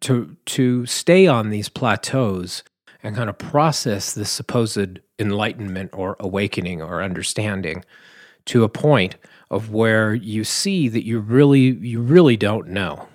to 0.00 0.36
to 0.46 0.86
stay 0.86 1.26
on 1.26 1.50
these 1.50 1.68
plateaus 1.68 2.62
and 3.02 3.16
kind 3.16 3.30
of 3.30 3.38
process 3.38 4.14
this 4.14 4.30
supposed 4.30 5.00
enlightenment 5.18 5.90
or 5.92 6.16
awakening 6.20 6.82
or 6.82 7.02
understanding 7.02 7.84
to 8.46 8.64
a 8.64 8.68
point 8.68 9.16
of 9.50 9.70
where 9.70 10.14
you 10.14 10.44
see 10.44 10.88
that 10.88 11.04
you 11.04 11.18
really 11.18 11.60
you 11.60 12.00
really 12.00 12.36
don't 12.36 12.68
know 12.68 13.08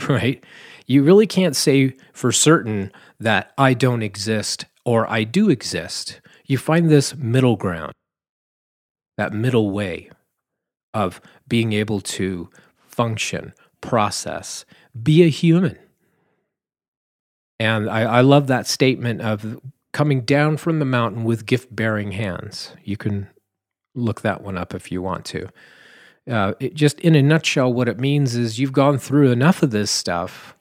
right? 0.08 0.42
You 0.86 1.02
really 1.02 1.26
can't 1.26 1.56
say 1.56 1.96
for 2.12 2.32
certain 2.32 2.92
that 3.18 3.52
i 3.58 3.74
don't 3.74 4.02
exist 4.02 4.64
or 4.84 5.08
i 5.10 5.24
do 5.24 5.50
exist. 5.50 6.20
You 6.46 6.58
find 6.58 6.90
this 6.90 7.14
middle 7.14 7.56
ground 7.56 7.92
that 9.16 9.32
middle 9.32 9.70
way 9.70 10.10
of 10.94 11.20
being 11.46 11.72
able 11.72 12.00
to 12.00 12.48
function 12.88 13.52
process 13.80 14.64
be 15.00 15.22
a 15.22 15.28
human 15.28 15.78
and 17.60 17.90
I, 17.90 18.00
I 18.00 18.20
love 18.22 18.46
that 18.46 18.66
statement 18.66 19.20
of 19.20 19.60
coming 19.92 20.22
down 20.22 20.56
from 20.56 20.78
the 20.78 20.86
mountain 20.86 21.24
with 21.24 21.44
gift 21.44 21.76
bearing 21.76 22.12
hands. 22.12 22.74
You 22.82 22.96
can 22.96 23.28
look 23.94 24.22
that 24.22 24.42
one 24.42 24.56
up 24.56 24.74
if 24.74 24.90
you 24.90 25.02
want 25.02 25.26
to. 25.26 25.48
Uh, 26.28 26.54
just 26.72 26.98
in 27.00 27.14
a 27.14 27.20
nutshell, 27.20 27.70
what 27.70 27.86
it 27.86 28.00
means 28.00 28.34
is 28.34 28.58
you've 28.58 28.72
gone 28.72 28.96
through 28.96 29.30
enough 29.30 29.62
of 29.62 29.72
this 29.72 29.90
stuff. 29.90 30.56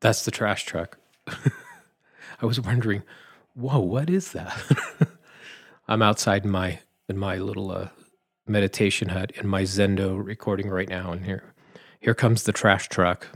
That's 0.00 0.26
the 0.26 0.30
trash 0.30 0.64
truck. 0.64 0.98
I 1.26 2.44
was 2.44 2.60
wondering, 2.60 3.02
whoa, 3.54 3.78
what 3.78 4.10
is 4.10 4.32
that? 4.32 4.54
I'm 5.88 6.02
outside 6.02 6.44
in 6.44 6.50
my 6.50 6.80
in 7.08 7.16
my 7.16 7.36
little 7.36 7.70
uh, 7.70 7.88
meditation 8.46 9.08
hut 9.08 9.32
in 9.36 9.46
my 9.48 9.62
Zendo 9.62 10.22
recording 10.22 10.68
right 10.68 10.88
now, 10.88 11.12
and 11.12 11.24
here 11.24 11.54
here 11.98 12.14
comes 12.14 12.42
the 12.42 12.52
trash 12.52 12.88
truck. 12.88 13.26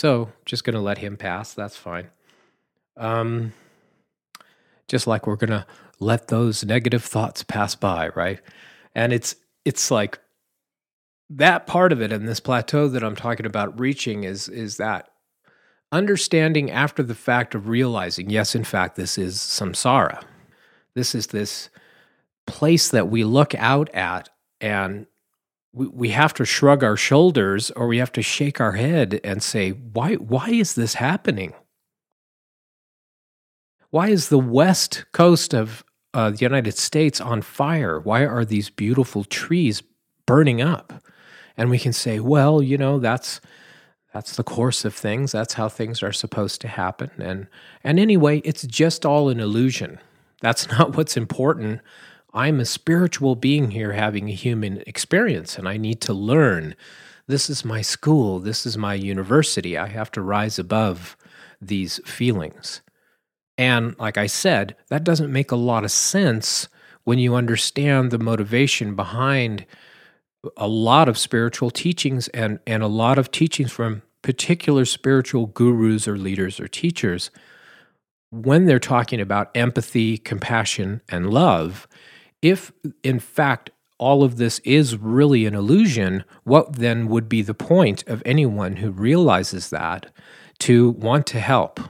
So 0.00 0.32
just 0.46 0.64
going 0.64 0.72
to 0.72 0.80
let 0.80 0.96
him 0.96 1.18
pass. 1.18 1.52
That's 1.52 1.76
fine. 1.76 2.08
Um, 2.96 3.52
just 4.88 5.06
like 5.06 5.26
we're 5.26 5.36
going 5.36 5.50
to 5.50 5.66
let 5.98 6.28
those 6.28 6.64
negative 6.64 7.04
thoughts 7.04 7.42
pass 7.42 7.74
by, 7.74 8.08
right? 8.16 8.40
And 8.94 9.12
it's 9.12 9.36
it's 9.66 9.90
like 9.90 10.18
that 11.28 11.66
part 11.66 11.92
of 11.92 12.00
it 12.00 12.12
and 12.12 12.26
this 12.26 12.40
plateau 12.40 12.88
that 12.88 13.04
I'm 13.04 13.14
talking 13.14 13.44
about 13.44 13.78
reaching 13.78 14.24
is 14.24 14.48
is 14.48 14.78
that 14.78 15.10
understanding 15.92 16.70
after 16.70 17.02
the 17.02 17.14
fact 17.14 17.54
of 17.54 17.68
realizing, 17.68 18.30
yes, 18.30 18.54
in 18.54 18.64
fact, 18.64 18.96
this 18.96 19.18
is 19.18 19.36
samsara. 19.36 20.22
This 20.94 21.14
is 21.14 21.26
this 21.26 21.68
place 22.46 22.88
that 22.88 23.10
we 23.10 23.22
look 23.22 23.54
out 23.56 23.94
at 23.94 24.30
and 24.62 25.06
we, 25.72 25.86
we 25.86 26.08
have 26.10 26.34
to 26.34 26.44
shrug 26.44 26.82
our 26.82 26.96
shoulders 26.96 27.70
or 27.72 27.86
we 27.86 27.98
have 27.98 28.12
to 28.12 28.22
shake 28.22 28.60
our 28.60 28.72
head 28.72 29.20
and 29.22 29.42
say, 29.42 29.70
why, 29.70 30.14
why 30.14 30.50
is 30.50 30.74
this 30.74 30.94
happening? 30.94 31.54
Why 33.90 34.08
is 34.08 34.28
the 34.28 34.38
west 34.38 35.04
coast 35.12 35.54
of 35.54 35.84
uh, 36.14 36.30
the 36.30 36.38
United 36.38 36.76
States 36.76 37.20
on 37.20 37.42
fire? 37.42 37.98
Why 38.00 38.24
are 38.24 38.44
these 38.44 38.70
beautiful 38.70 39.24
trees 39.24 39.82
burning 40.26 40.60
up? 40.60 41.02
And 41.56 41.70
we 41.70 41.78
can 41.78 41.92
say, 41.92 42.20
well, 42.20 42.62
you 42.62 42.78
know, 42.78 42.98
that's 42.98 43.40
that's 44.12 44.36
the 44.36 44.42
course 44.42 44.84
of 44.84 44.94
things. 44.94 45.30
That's 45.30 45.54
how 45.54 45.68
things 45.68 46.02
are 46.02 46.12
supposed 46.12 46.60
to 46.62 46.68
happen. 46.68 47.10
And 47.18 47.48
and 47.84 47.98
anyway, 47.98 48.38
it's 48.40 48.62
just 48.62 49.04
all 49.04 49.28
an 49.28 49.40
illusion. 49.40 50.00
That's 50.40 50.68
not 50.78 50.96
what's 50.96 51.16
important. 51.16 51.80
I'm 52.32 52.60
a 52.60 52.64
spiritual 52.64 53.34
being 53.34 53.72
here 53.72 53.92
having 53.92 54.28
a 54.28 54.34
human 54.34 54.82
experience 54.86 55.58
and 55.58 55.68
I 55.68 55.76
need 55.76 56.00
to 56.02 56.12
learn. 56.12 56.74
This 57.26 57.50
is 57.50 57.64
my 57.64 57.82
school. 57.82 58.38
This 58.38 58.66
is 58.66 58.76
my 58.76 58.94
university. 58.94 59.76
I 59.76 59.86
have 59.86 60.10
to 60.12 60.22
rise 60.22 60.58
above 60.58 61.16
these 61.60 62.00
feelings. 62.04 62.82
And 63.58 63.98
like 63.98 64.16
I 64.16 64.26
said, 64.26 64.76
that 64.88 65.04
doesn't 65.04 65.32
make 65.32 65.50
a 65.50 65.56
lot 65.56 65.84
of 65.84 65.90
sense 65.90 66.68
when 67.04 67.18
you 67.18 67.34
understand 67.34 68.10
the 68.10 68.18
motivation 68.18 68.94
behind 68.94 69.66
a 70.56 70.68
lot 70.68 71.08
of 71.08 71.18
spiritual 71.18 71.70
teachings 71.70 72.28
and, 72.28 72.60
and 72.66 72.82
a 72.82 72.88
lot 72.88 73.18
of 73.18 73.30
teachings 73.30 73.72
from 73.72 74.02
particular 74.22 74.84
spiritual 74.84 75.46
gurus 75.46 76.06
or 76.06 76.16
leaders 76.16 76.60
or 76.60 76.68
teachers. 76.68 77.30
When 78.30 78.66
they're 78.66 78.78
talking 78.78 79.20
about 79.20 79.50
empathy, 79.54 80.16
compassion, 80.16 81.02
and 81.08 81.30
love, 81.30 81.88
if 82.42 82.72
in 83.02 83.18
fact 83.18 83.70
all 83.98 84.22
of 84.22 84.36
this 84.36 84.60
is 84.60 84.96
really 84.96 85.44
an 85.44 85.54
illusion, 85.54 86.24
what 86.44 86.76
then 86.76 87.06
would 87.08 87.28
be 87.28 87.42
the 87.42 87.54
point 87.54 88.06
of 88.06 88.22
anyone 88.24 88.76
who 88.76 88.90
realizes 88.90 89.68
that 89.70 90.10
to 90.60 90.90
want 90.90 91.26
to 91.26 91.40
help? 91.40 91.80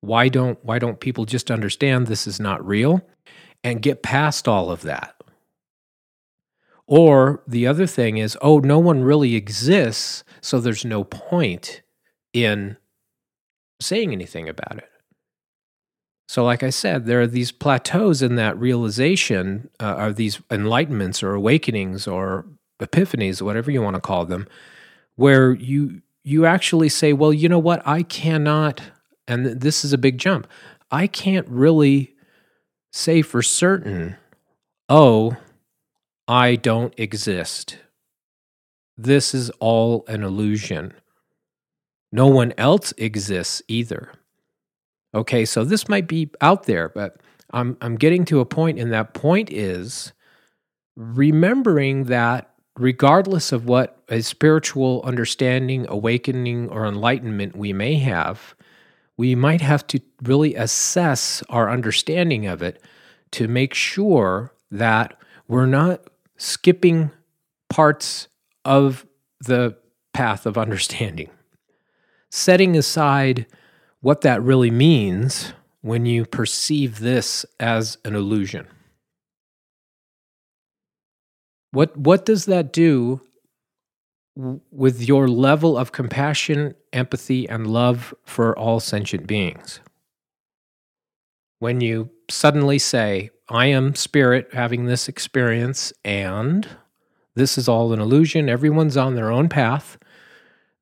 Why 0.00 0.28
don't 0.28 0.58
why 0.64 0.78
don't 0.78 1.00
people 1.00 1.24
just 1.24 1.50
understand 1.50 2.06
this 2.06 2.26
is 2.26 2.40
not 2.40 2.66
real 2.66 3.02
and 3.62 3.82
get 3.82 4.02
past 4.02 4.48
all 4.48 4.70
of 4.70 4.82
that? 4.82 5.14
Or 6.86 7.42
the 7.46 7.66
other 7.66 7.86
thing 7.86 8.18
is, 8.18 8.36
oh, 8.42 8.58
no 8.58 8.78
one 8.78 9.02
really 9.02 9.34
exists, 9.34 10.24
so 10.40 10.60
there's 10.60 10.84
no 10.84 11.04
point 11.04 11.82
in 12.32 12.76
saying 13.80 14.12
anything 14.12 14.48
about 14.48 14.78
it. 14.78 14.91
So, 16.32 16.42
like 16.42 16.62
I 16.62 16.70
said, 16.70 17.04
there 17.04 17.20
are 17.20 17.26
these 17.26 17.52
plateaus 17.52 18.22
in 18.22 18.36
that 18.36 18.58
realization, 18.58 19.68
uh, 19.78 20.12
these 20.12 20.38
enlightenments 20.48 21.22
or 21.22 21.34
awakenings 21.34 22.06
or 22.06 22.46
epiphanies, 22.80 23.42
whatever 23.42 23.70
you 23.70 23.82
want 23.82 23.96
to 23.96 24.00
call 24.00 24.24
them, 24.24 24.48
where 25.16 25.52
you 25.52 26.00
you 26.24 26.46
actually 26.46 26.88
say, 26.88 27.12
well, 27.12 27.34
you 27.34 27.50
know 27.50 27.58
what, 27.58 27.86
I 27.86 28.02
cannot, 28.02 28.80
and 29.28 29.44
this 29.60 29.84
is 29.84 29.92
a 29.92 29.98
big 29.98 30.16
jump. 30.16 30.46
I 30.90 31.06
can't 31.06 31.46
really 31.50 32.14
say 32.90 33.20
for 33.20 33.42
certain, 33.42 34.16
oh, 34.88 35.36
I 36.26 36.56
don't 36.56 36.94
exist. 36.96 37.76
This 38.96 39.34
is 39.34 39.50
all 39.60 40.06
an 40.08 40.22
illusion. 40.22 40.94
No 42.10 42.26
one 42.26 42.54
else 42.56 42.94
exists 42.96 43.60
either. 43.68 44.12
Okay, 45.14 45.44
so 45.44 45.64
this 45.64 45.88
might 45.88 46.08
be 46.08 46.30
out 46.40 46.64
there, 46.64 46.88
but 46.88 47.16
I'm 47.52 47.76
I'm 47.80 47.96
getting 47.96 48.24
to 48.26 48.40
a 48.40 48.46
point 48.46 48.78
and 48.78 48.92
that 48.92 49.14
point 49.14 49.52
is 49.52 50.12
remembering 50.96 52.04
that 52.04 52.52
regardless 52.78 53.52
of 53.52 53.66
what 53.66 54.02
a 54.08 54.22
spiritual 54.22 55.02
understanding, 55.04 55.86
awakening 55.88 56.68
or 56.70 56.86
enlightenment 56.86 57.56
we 57.56 57.72
may 57.72 57.96
have, 57.96 58.54
we 59.16 59.34
might 59.34 59.60
have 59.60 59.86
to 59.88 60.00
really 60.22 60.54
assess 60.54 61.42
our 61.48 61.70
understanding 61.70 62.46
of 62.46 62.62
it 62.62 62.82
to 63.32 63.48
make 63.48 63.74
sure 63.74 64.52
that 64.70 65.18
we're 65.48 65.66
not 65.66 66.00
skipping 66.36 67.10
parts 67.68 68.28
of 68.64 69.06
the 69.40 69.76
path 70.14 70.46
of 70.46 70.56
understanding. 70.64 71.30
Setting 72.30 72.76
aside 72.76 73.46
what 74.02 74.20
that 74.20 74.42
really 74.42 74.70
means 74.70 75.54
when 75.80 76.04
you 76.04 76.26
perceive 76.26 76.98
this 76.98 77.46
as 77.58 77.96
an 78.04 78.14
illusion. 78.14 78.66
What 81.70 81.96
what 81.96 82.26
does 82.26 82.44
that 82.44 82.72
do 82.72 83.22
with 84.70 85.00
your 85.02 85.28
level 85.28 85.78
of 85.78 85.92
compassion, 85.92 86.74
empathy, 86.92 87.48
and 87.48 87.66
love 87.66 88.14
for 88.24 88.58
all 88.58 88.80
sentient 88.80 89.26
beings? 89.26 89.80
When 91.58 91.80
you 91.80 92.10
suddenly 92.28 92.78
say, 92.78 93.30
I 93.48 93.66
am 93.66 93.94
spirit 93.94 94.48
having 94.52 94.86
this 94.86 95.08
experience, 95.08 95.92
and 96.04 96.66
this 97.34 97.56
is 97.56 97.68
all 97.68 97.92
an 97.92 98.00
illusion, 98.00 98.48
everyone's 98.48 98.96
on 98.96 99.14
their 99.14 99.30
own 99.30 99.48
path. 99.48 99.96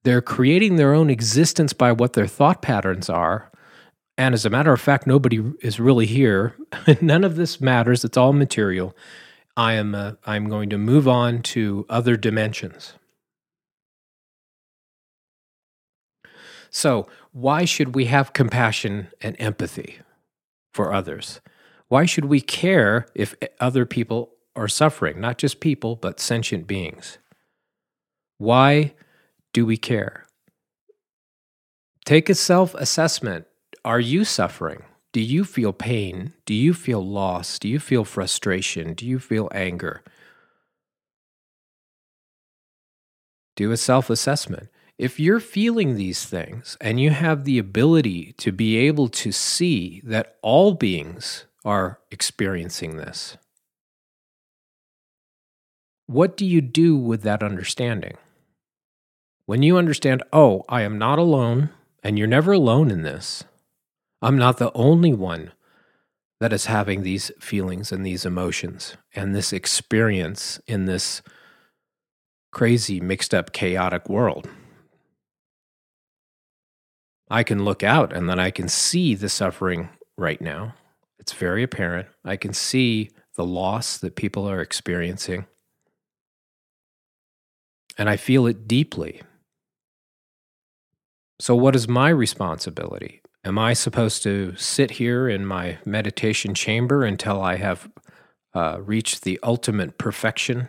They're 0.02 0.22
creating 0.22 0.76
their 0.76 0.94
own 0.94 1.10
existence 1.10 1.72
by 1.72 1.92
what 1.92 2.14
their 2.14 2.26
thought 2.26 2.62
patterns 2.62 3.10
are. 3.10 3.50
And 4.16 4.34
as 4.34 4.44
a 4.44 4.50
matter 4.50 4.72
of 4.72 4.80
fact, 4.80 5.06
nobody 5.06 5.42
is 5.62 5.80
really 5.80 6.06
here. 6.06 6.54
None 7.00 7.24
of 7.24 7.36
this 7.36 7.60
matters. 7.60 8.04
It's 8.04 8.16
all 8.16 8.32
material. 8.32 8.96
I 9.56 9.74
am 9.74 9.94
uh, 9.94 10.12
I'm 10.24 10.48
going 10.48 10.70
to 10.70 10.78
move 10.78 11.08
on 11.08 11.42
to 11.42 11.84
other 11.88 12.16
dimensions. 12.16 12.94
So, 16.70 17.08
why 17.32 17.64
should 17.64 17.94
we 17.94 18.06
have 18.06 18.32
compassion 18.32 19.08
and 19.20 19.36
empathy 19.38 19.98
for 20.72 20.92
others? 20.94 21.40
Why 21.88 22.06
should 22.06 22.26
we 22.26 22.40
care 22.40 23.06
if 23.14 23.34
other 23.58 23.84
people 23.84 24.30
are 24.54 24.68
suffering, 24.68 25.20
not 25.20 25.38
just 25.38 25.60
people, 25.60 25.96
but 25.96 26.20
sentient 26.20 26.68
beings? 26.68 27.18
Why 28.38 28.94
do 29.52 29.66
we 29.66 29.76
care? 29.76 30.26
Take 32.04 32.28
a 32.28 32.34
self 32.34 32.74
assessment. 32.74 33.46
Are 33.84 34.00
you 34.00 34.24
suffering? 34.24 34.82
Do 35.12 35.20
you 35.20 35.44
feel 35.44 35.72
pain? 35.72 36.34
Do 36.46 36.54
you 36.54 36.72
feel 36.72 37.04
loss? 37.04 37.58
Do 37.58 37.68
you 37.68 37.80
feel 37.80 38.04
frustration? 38.04 38.94
Do 38.94 39.06
you 39.06 39.18
feel 39.18 39.48
anger? 39.52 40.02
Do 43.56 43.72
a 43.72 43.76
self 43.76 44.08
assessment. 44.08 44.68
If 44.98 45.18
you're 45.18 45.40
feeling 45.40 45.96
these 45.96 46.26
things 46.26 46.76
and 46.80 47.00
you 47.00 47.10
have 47.10 47.44
the 47.44 47.58
ability 47.58 48.34
to 48.38 48.52
be 48.52 48.76
able 48.76 49.08
to 49.08 49.32
see 49.32 50.02
that 50.04 50.36
all 50.42 50.74
beings 50.74 51.46
are 51.64 52.00
experiencing 52.10 52.98
this, 52.98 53.36
what 56.06 56.36
do 56.36 56.44
you 56.44 56.60
do 56.60 56.96
with 56.96 57.22
that 57.22 57.42
understanding? 57.42 58.16
When 59.50 59.64
you 59.64 59.78
understand, 59.78 60.22
oh, 60.32 60.62
I 60.68 60.82
am 60.82 60.96
not 60.96 61.18
alone, 61.18 61.70
and 62.04 62.16
you're 62.16 62.28
never 62.28 62.52
alone 62.52 62.88
in 62.88 63.02
this, 63.02 63.42
I'm 64.22 64.38
not 64.38 64.58
the 64.58 64.72
only 64.74 65.12
one 65.12 65.50
that 66.38 66.52
is 66.52 66.66
having 66.66 67.02
these 67.02 67.32
feelings 67.40 67.90
and 67.90 68.06
these 68.06 68.24
emotions 68.24 68.96
and 69.12 69.34
this 69.34 69.52
experience 69.52 70.60
in 70.68 70.84
this 70.84 71.20
crazy, 72.52 73.00
mixed 73.00 73.34
up, 73.34 73.52
chaotic 73.52 74.08
world. 74.08 74.48
I 77.28 77.42
can 77.42 77.64
look 77.64 77.82
out 77.82 78.12
and 78.12 78.30
then 78.30 78.38
I 78.38 78.52
can 78.52 78.68
see 78.68 79.16
the 79.16 79.28
suffering 79.28 79.88
right 80.16 80.40
now. 80.40 80.76
It's 81.18 81.32
very 81.32 81.64
apparent. 81.64 82.06
I 82.24 82.36
can 82.36 82.52
see 82.52 83.10
the 83.34 83.44
loss 83.44 83.98
that 83.98 84.14
people 84.14 84.48
are 84.48 84.60
experiencing. 84.60 85.46
And 87.98 88.08
I 88.08 88.16
feel 88.16 88.46
it 88.46 88.68
deeply. 88.68 89.22
So, 91.40 91.56
what 91.56 91.74
is 91.74 91.88
my 91.88 92.10
responsibility? 92.10 93.22
Am 93.46 93.58
I 93.58 93.72
supposed 93.72 94.22
to 94.24 94.54
sit 94.56 94.92
here 94.92 95.26
in 95.26 95.46
my 95.46 95.78
meditation 95.86 96.52
chamber 96.54 97.02
until 97.02 97.40
I 97.40 97.56
have 97.56 97.90
uh, 98.52 98.78
reached 98.82 99.22
the 99.22 99.40
ultimate 99.42 99.96
perfection 99.96 100.68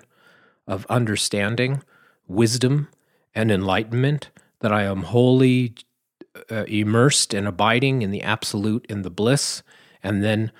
of 0.65 0.85
understanding, 0.85 1.83
wisdom, 2.25 2.87
and 3.35 3.51
enlightenment? 3.51 4.29
That 4.61 4.71
I 4.71 4.83
am 4.83 5.03
wholly 5.03 5.75
uh, 6.49 6.63
immersed 6.69 7.33
and 7.33 7.49
abiding 7.49 8.01
in 8.01 8.11
the 8.11 8.21
absolute, 8.21 8.85
in 8.87 9.01
the 9.01 9.09
bliss. 9.09 9.63
And 10.01 10.23
then 10.23 10.53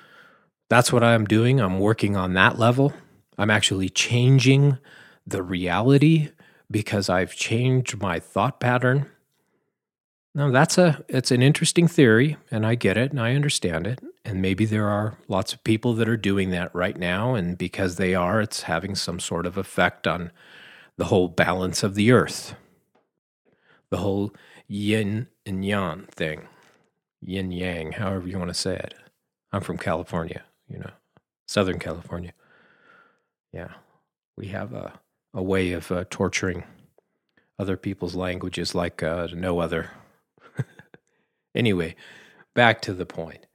that's 0.68 0.92
what 0.92 1.06
I'm 1.06 1.24
doing. 1.24 1.62
I'm 1.62 1.80
working 1.80 2.18
on 2.18 2.34
that 2.34 2.60
level. 2.60 2.92
I'm 3.38 3.50
actually 3.50 3.88
changing 3.88 4.78
the 5.26 5.42
reality 5.42 6.32
because 6.70 7.08
I've 7.08 7.34
changed 7.34 8.02
my 8.02 8.20
thought 8.20 8.60
pattern 8.60 9.06
now 10.34 10.52
that's 10.52 10.78
a 10.78 11.04
it's 11.08 11.32
an 11.32 11.42
interesting 11.42 11.88
theory, 11.88 12.38
and 12.50 12.66
I 12.66 12.76
get 12.76 12.98
it 12.98 13.12
and 13.12 13.20
I 13.20 13.36
understand 13.36 13.88
it. 13.88 14.00
And 14.24 14.42
maybe 14.42 14.66
there 14.66 14.88
are 14.88 15.18
lots 15.28 15.54
of 15.54 15.64
people 15.64 15.94
that 15.96 16.08
are 16.08 16.18
doing 16.18 16.52
that 16.52 16.74
right 16.76 16.98
now, 16.98 17.34
and 17.34 17.58
because 17.58 17.96
they 17.96 18.14
are, 18.14 18.40
it's 18.40 18.64
having 18.64 18.96
some 18.96 19.20
sort 19.20 19.46
of 19.46 19.58
effect 19.58 20.08
on 20.08 20.32
the 20.98 21.06
whole 21.06 21.28
balance 21.28 21.84
of 21.84 21.96
the 21.96 22.12
earth. 22.12 22.56
The 23.90 23.98
whole 23.98 24.34
yin 24.68 25.28
and 25.46 25.66
yang 25.66 26.06
thing. 26.12 26.48
Yin 27.22 27.52
yang, 27.52 27.94
however 27.94 28.28
you 28.28 28.38
want 28.38 28.50
to 28.50 28.54
say 28.54 28.76
it. 28.76 28.94
I'm 29.52 29.62
from 29.62 29.78
California, 29.78 30.44
you 30.70 30.80
know, 30.80 30.92
Southern 31.48 31.80
California. 31.80 32.34
Yeah. 33.52 33.74
We 34.38 34.48
have 34.48 34.74
a, 34.74 35.00
a 35.34 35.44
way 35.44 35.74
of 35.74 35.92
uh, 35.92 36.06
torturing 36.10 36.64
other 37.60 37.78
people's 37.78 38.16
languages 38.16 38.74
like 38.74 39.04
uh, 39.04 39.28
no 39.34 39.60
other. 39.60 39.90
Anyway, 41.56 41.96
back 42.54 42.82
to 42.82 42.94
the 42.94 43.06
point. 43.06 43.46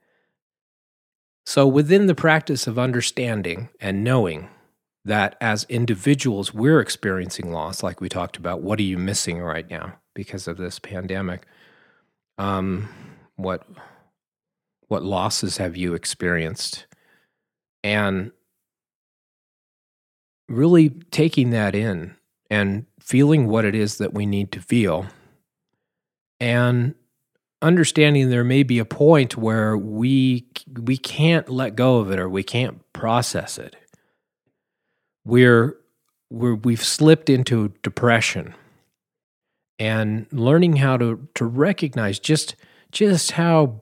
So, 1.45 1.65
within 1.65 2.07
the 2.07 2.15
practice 2.15 2.67
of 2.67 2.77
understanding 2.77 3.69
and 3.79 4.03
knowing 4.03 4.49
that 5.05 5.37
as 5.39 5.65
individuals 5.69 6.53
we're 6.53 6.81
experiencing 6.81 7.51
loss, 7.51 7.81
like 7.81 8.01
we 8.01 8.09
talked 8.09 8.35
about, 8.35 8.61
what 8.61 8.79
are 8.79 8.83
you 8.83 8.97
missing 8.97 9.39
right 9.39 9.69
now 9.69 9.93
because 10.13 10.47
of 10.47 10.57
this 10.57 10.79
pandemic? 10.79 11.45
Um, 12.37 12.89
what 13.37 13.65
what 14.89 15.03
losses 15.03 15.57
have 15.57 15.77
you 15.77 15.93
experienced? 15.93 16.85
And 17.83 18.31
really 20.49 20.89
taking 20.89 21.51
that 21.51 21.75
in 21.75 22.15
and 22.49 22.85
feeling 22.99 23.47
what 23.47 23.65
it 23.65 23.75
is 23.75 23.97
that 23.97 24.13
we 24.13 24.25
need 24.25 24.51
to 24.53 24.61
feel 24.61 25.05
and 26.39 26.95
understanding 27.61 28.29
there 28.29 28.43
may 28.43 28.63
be 28.63 28.79
a 28.79 28.85
point 28.85 29.37
where 29.37 29.77
we 29.77 30.45
we 30.79 30.97
can't 30.97 31.49
let 31.49 31.75
go 31.75 31.97
of 31.97 32.11
it 32.11 32.19
or 32.19 32.29
we 32.29 32.43
can't 32.43 32.81
process 32.93 33.57
it. 33.57 33.75
We're 35.25 35.77
we're 36.29 36.55
we've 36.55 36.83
slipped 36.83 37.29
into 37.29 37.73
depression 37.83 38.53
and 39.79 40.27
learning 40.31 40.77
how 40.77 40.97
to 40.97 41.27
to 41.35 41.45
recognize 41.45 42.19
just 42.19 42.55
just 42.91 43.31
how 43.31 43.81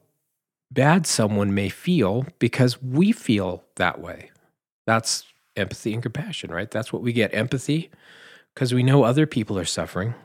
bad 0.71 1.05
someone 1.05 1.53
may 1.53 1.69
feel 1.69 2.25
because 2.39 2.81
we 2.81 3.11
feel 3.11 3.63
that 3.75 3.99
way. 3.99 4.31
That's 4.85 5.23
empathy 5.55 5.93
and 5.93 6.03
compassion, 6.03 6.51
right? 6.51 6.69
That's 6.69 6.91
what 6.91 7.01
we 7.01 7.13
get 7.13 7.33
empathy 7.33 7.89
because 8.53 8.73
we 8.73 8.83
know 8.83 9.03
other 9.03 9.25
people 9.25 9.57
are 9.57 9.65
suffering. 9.65 10.15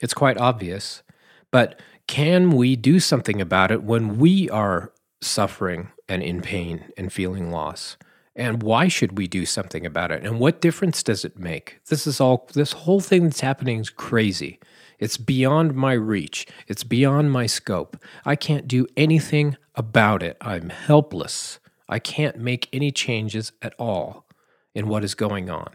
It's 0.00 0.14
quite 0.14 0.38
obvious. 0.38 1.02
But 1.50 1.80
can 2.06 2.50
we 2.50 2.76
do 2.76 3.00
something 3.00 3.40
about 3.40 3.70
it 3.70 3.82
when 3.82 4.18
we 4.18 4.48
are 4.50 4.92
suffering 5.20 5.90
and 6.08 6.22
in 6.22 6.40
pain 6.40 6.92
and 6.96 7.12
feeling 7.12 7.50
loss? 7.50 7.96
And 8.34 8.62
why 8.62 8.86
should 8.86 9.18
we 9.18 9.26
do 9.26 9.44
something 9.44 9.84
about 9.84 10.12
it? 10.12 10.24
And 10.24 10.38
what 10.38 10.60
difference 10.60 11.02
does 11.02 11.24
it 11.24 11.38
make? 11.38 11.80
This 11.88 12.06
is 12.06 12.20
all, 12.20 12.48
this 12.54 12.72
whole 12.72 13.00
thing 13.00 13.24
that's 13.24 13.40
happening 13.40 13.80
is 13.80 13.90
crazy. 13.90 14.60
It's 14.98 15.16
beyond 15.16 15.74
my 15.74 15.92
reach. 15.92 16.46
It's 16.66 16.84
beyond 16.84 17.32
my 17.32 17.46
scope. 17.46 17.96
I 18.24 18.36
can't 18.36 18.68
do 18.68 18.86
anything 18.96 19.56
about 19.74 20.22
it. 20.22 20.36
I'm 20.40 20.70
helpless. 20.70 21.58
I 21.88 21.98
can't 21.98 22.38
make 22.38 22.68
any 22.72 22.92
changes 22.92 23.52
at 23.60 23.74
all 23.78 24.26
in 24.74 24.88
what 24.88 25.04
is 25.04 25.14
going 25.14 25.50
on. 25.50 25.70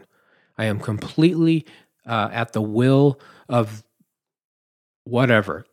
I 0.56 0.64
am 0.64 0.78
completely 0.78 1.66
uh, 2.06 2.30
at 2.32 2.52
the 2.52 2.62
will 2.62 3.20
of 3.48 3.82
whatever, 5.04 5.66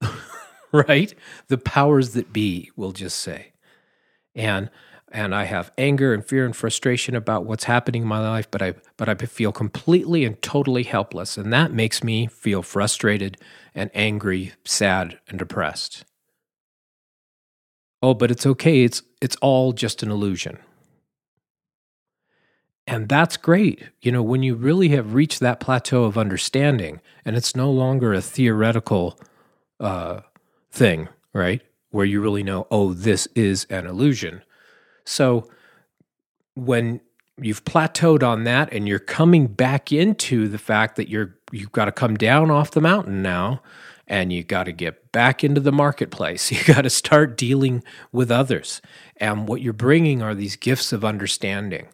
right? 0.72 1.14
The 1.48 1.58
powers 1.58 2.10
that 2.10 2.32
be 2.32 2.70
will 2.76 2.92
just 2.92 3.18
say. 3.18 3.52
And 4.34 4.70
and 5.14 5.34
I 5.34 5.44
have 5.44 5.72
anger 5.76 6.14
and 6.14 6.24
fear 6.24 6.46
and 6.46 6.56
frustration 6.56 7.14
about 7.14 7.44
what's 7.44 7.64
happening 7.64 8.02
in 8.02 8.08
my 8.08 8.18
life, 8.20 8.50
but 8.50 8.62
I 8.62 8.74
but 8.96 9.08
I 9.08 9.14
feel 9.14 9.52
completely 9.52 10.24
and 10.24 10.40
totally 10.42 10.84
helpless, 10.84 11.36
and 11.36 11.52
that 11.52 11.72
makes 11.72 12.02
me 12.02 12.26
feel 12.28 12.62
frustrated 12.62 13.36
and 13.74 13.90
angry, 13.94 14.52
sad 14.64 15.18
and 15.28 15.38
depressed. 15.38 16.04
Oh, 18.02 18.14
but 18.14 18.30
it's 18.30 18.46
okay. 18.46 18.84
It's 18.84 19.02
it's 19.20 19.36
all 19.36 19.72
just 19.72 20.02
an 20.02 20.10
illusion. 20.10 20.58
And 22.86 23.08
that's 23.08 23.36
great. 23.36 23.82
You 24.00 24.12
know, 24.12 24.22
when 24.22 24.42
you 24.42 24.54
really 24.54 24.88
have 24.90 25.14
reached 25.14 25.40
that 25.40 25.60
plateau 25.60 26.04
of 26.04 26.18
understanding 26.18 27.00
and 27.24 27.36
it's 27.36 27.54
no 27.54 27.70
longer 27.70 28.12
a 28.12 28.20
theoretical 28.20 29.18
uh, 29.78 30.20
thing, 30.70 31.08
right? 31.32 31.62
Where 31.90 32.06
you 32.06 32.20
really 32.20 32.42
know, 32.42 32.66
oh, 32.70 32.92
this 32.92 33.28
is 33.34 33.66
an 33.70 33.86
illusion. 33.86 34.42
So 35.04 35.48
when 36.54 37.00
you've 37.40 37.64
plateaued 37.64 38.22
on 38.22 38.44
that 38.44 38.72
and 38.72 38.88
you're 38.88 38.98
coming 38.98 39.46
back 39.46 39.92
into 39.92 40.48
the 40.48 40.58
fact 40.58 40.96
that 40.96 41.08
you're 41.08 41.36
you've 41.50 41.72
got 41.72 41.86
to 41.86 41.92
come 41.92 42.16
down 42.16 42.50
off 42.50 42.70
the 42.70 42.80
mountain 42.80 43.22
now 43.22 43.62
and 44.06 44.32
you 44.32 44.42
got 44.42 44.64
to 44.64 44.72
get 44.72 45.12
back 45.12 45.44
into 45.44 45.60
the 45.60 45.72
marketplace. 45.72 46.50
You 46.52 46.62
got 46.64 46.82
to 46.82 46.90
start 46.90 47.36
dealing 47.36 47.82
with 48.10 48.30
others. 48.30 48.82
And 49.16 49.48
what 49.48 49.62
you're 49.62 49.72
bringing 49.72 50.22
are 50.22 50.34
these 50.34 50.56
gifts 50.56 50.92
of 50.92 51.04
understanding. 51.04 51.88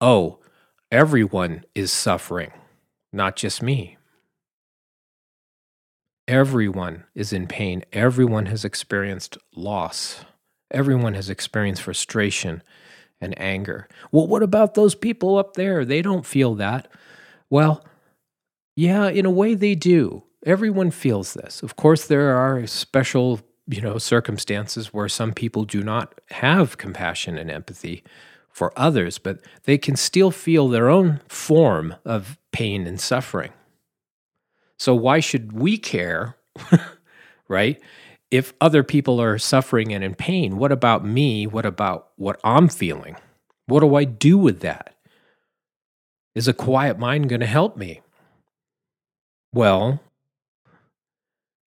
Oh, 0.00 0.38
everyone 0.90 1.64
is 1.74 1.92
suffering, 1.92 2.52
not 3.12 3.36
just 3.36 3.62
me. 3.62 3.98
Everyone 6.26 7.04
is 7.14 7.32
in 7.32 7.46
pain. 7.46 7.84
Everyone 7.92 8.46
has 8.46 8.64
experienced 8.64 9.36
loss. 9.54 10.24
Everyone 10.70 11.14
has 11.14 11.28
experienced 11.28 11.82
frustration 11.82 12.62
and 13.20 13.38
anger. 13.38 13.88
Well, 14.10 14.26
what 14.26 14.42
about 14.42 14.74
those 14.74 14.94
people 14.94 15.36
up 15.36 15.54
there? 15.54 15.84
They 15.84 16.00
don't 16.00 16.24
feel 16.24 16.54
that. 16.54 16.88
Well, 17.50 17.84
yeah, 18.76 19.08
in 19.08 19.26
a 19.26 19.30
way 19.30 19.54
they 19.54 19.74
do. 19.74 20.22
Everyone 20.46 20.90
feels 20.90 21.34
this. 21.34 21.62
Of 21.62 21.76
course, 21.76 22.06
there 22.06 22.34
are 22.36 22.66
special, 22.66 23.40
you 23.66 23.82
know, 23.82 23.98
circumstances 23.98 24.94
where 24.94 25.08
some 25.08 25.32
people 25.34 25.64
do 25.64 25.82
not 25.82 26.18
have 26.30 26.78
compassion 26.78 27.36
and 27.36 27.50
empathy 27.50 28.02
for 28.52 28.72
others, 28.76 29.18
but 29.18 29.40
they 29.64 29.78
can 29.78 29.96
still 29.96 30.30
feel 30.30 30.68
their 30.68 30.88
own 30.88 31.20
form 31.28 31.94
of 32.04 32.38
pain 32.52 32.86
and 32.86 33.00
suffering. 33.00 33.52
So 34.78 34.94
why 34.94 35.20
should 35.20 35.52
we 35.52 35.76
care, 35.78 36.36
right? 37.48 37.80
if 38.30 38.52
other 38.60 38.82
people 38.82 39.20
are 39.20 39.38
suffering 39.38 39.92
and 39.92 40.04
in 40.04 40.14
pain, 40.14 40.56
what 40.56 40.70
about 40.70 41.04
me? 41.04 41.46
What 41.46 41.66
about 41.66 42.10
what 42.16 42.40
I'm 42.44 42.68
feeling? 42.68 43.16
What 43.66 43.80
do 43.80 43.94
I 43.94 44.04
do 44.04 44.38
with 44.38 44.60
that? 44.60 44.94
Is 46.34 46.46
a 46.46 46.52
quiet 46.52 46.98
mind 46.98 47.28
going 47.28 47.40
to 47.40 47.46
help 47.46 47.76
me? 47.76 48.02
Well, 49.52 50.00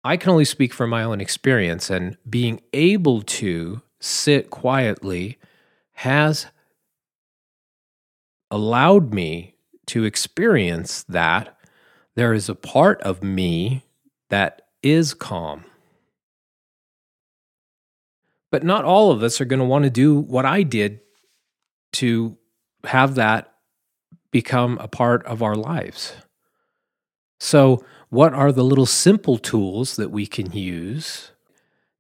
I 0.04 0.18
can 0.18 0.32
only 0.32 0.46
speak 0.46 0.74
from 0.74 0.90
my 0.90 1.04
own 1.04 1.22
experience, 1.22 1.90
and 1.90 2.18
being 2.30 2.62
able 2.74 3.22
to 3.22 3.82
sit 4.02 4.50
quietly 4.50 5.38
has 5.94 6.48
allowed 8.52 9.14
me 9.14 9.56
to 9.88 10.04
experience 10.04 11.04
that 11.04 11.58
there 12.16 12.34
is 12.34 12.50
a 12.50 12.56
part 12.56 13.02
of 13.02 13.24
me 13.24 13.84
that 14.30 14.62
is 14.82 15.14
calm 15.14 15.66
but 18.52 18.64
not 18.64 18.86
all 18.86 19.12
of 19.12 19.24
us 19.24 19.40
are 19.40 19.46
going 19.46 19.60
to 19.60 19.66
want 19.66 19.84
to 19.84 19.90
do 19.90 20.16
what 20.16 20.46
I 20.46 20.64
did 20.64 21.02
to 21.94 22.38
have 22.86 23.16
that 23.16 23.54
become 24.32 24.78
a 24.80 24.88
part 24.88 25.26
of 25.26 25.42
our 25.42 25.56
lives. 25.56 26.14
So, 27.40 27.84
what 28.10 28.34
are 28.34 28.52
the 28.52 28.64
little 28.64 28.86
simple 28.86 29.38
tools 29.38 29.96
that 29.96 30.10
we 30.10 30.26
can 30.26 30.52
use 30.52 31.32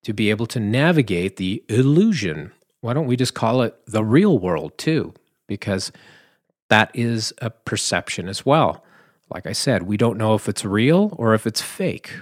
to 0.04 0.14
be 0.14 0.30
able 0.32 0.48
to 0.48 0.60
navigate 0.60 1.38
the 1.38 1.64
illusion? 1.70 2.52
Why 2.82 2.94
don't 2.94 3.06
we 3.06 3.16
just 3.16 3.36
call 3.36 3.62
it 3.62 3.76
the 3.86 4.04
real 4.04 4.40
world 4.40 4.78
too? 4.78 5.14
Because 5.48 5.92
that 6.70 6.92
is 6.94 7.34
a 7.40 7.50
perception 7.50 8.28
as 8.28 8.46
well. 8.46 8.84
Like 9.30 9.46
I 9.46 9.54
said, 9.54 9.84
we 9.84 9.98
don't 9.98 10.18
know 10.18 10.34
if 10.34 10.50
it's 10.50 10.66
real 10.66 11.14
or 11.18 11.34
if 11.34 11.46
it's 11.46 11.62
fake. 11.62 12.14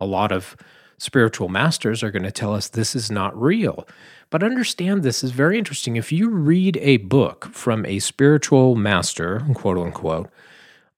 A 0.00 0.06
lot 0.06 0.32
of 0.32 0.56
spiritual 0.98 1.48
masters 1.48 2.02
are 2.02 2.10
going 2.10 2.22
to 2.22 2.30
tell 2.30 2.54
us 2.54 2.68
this 2.68 2.94
is 2.94 3.10
not 3.10 3.40
real. 3.40 3.86
But 4.30 4.42
understand 4.42 5.02
this 5.02 5.22
is 5.22 5.30
very 5.30 5.58
interesting. 5.58 5.96
If 5.96 6.10
you 6.10 6.28
read 6.28 6.78
a 6.78 6.96
book 6.98 7.48
from 7.52 7.86
a 7.86 7.98
spiritual 8.00 8.74
master, 8.74 9.42
quote 9.54 9.78
unquote, 9.78 10.30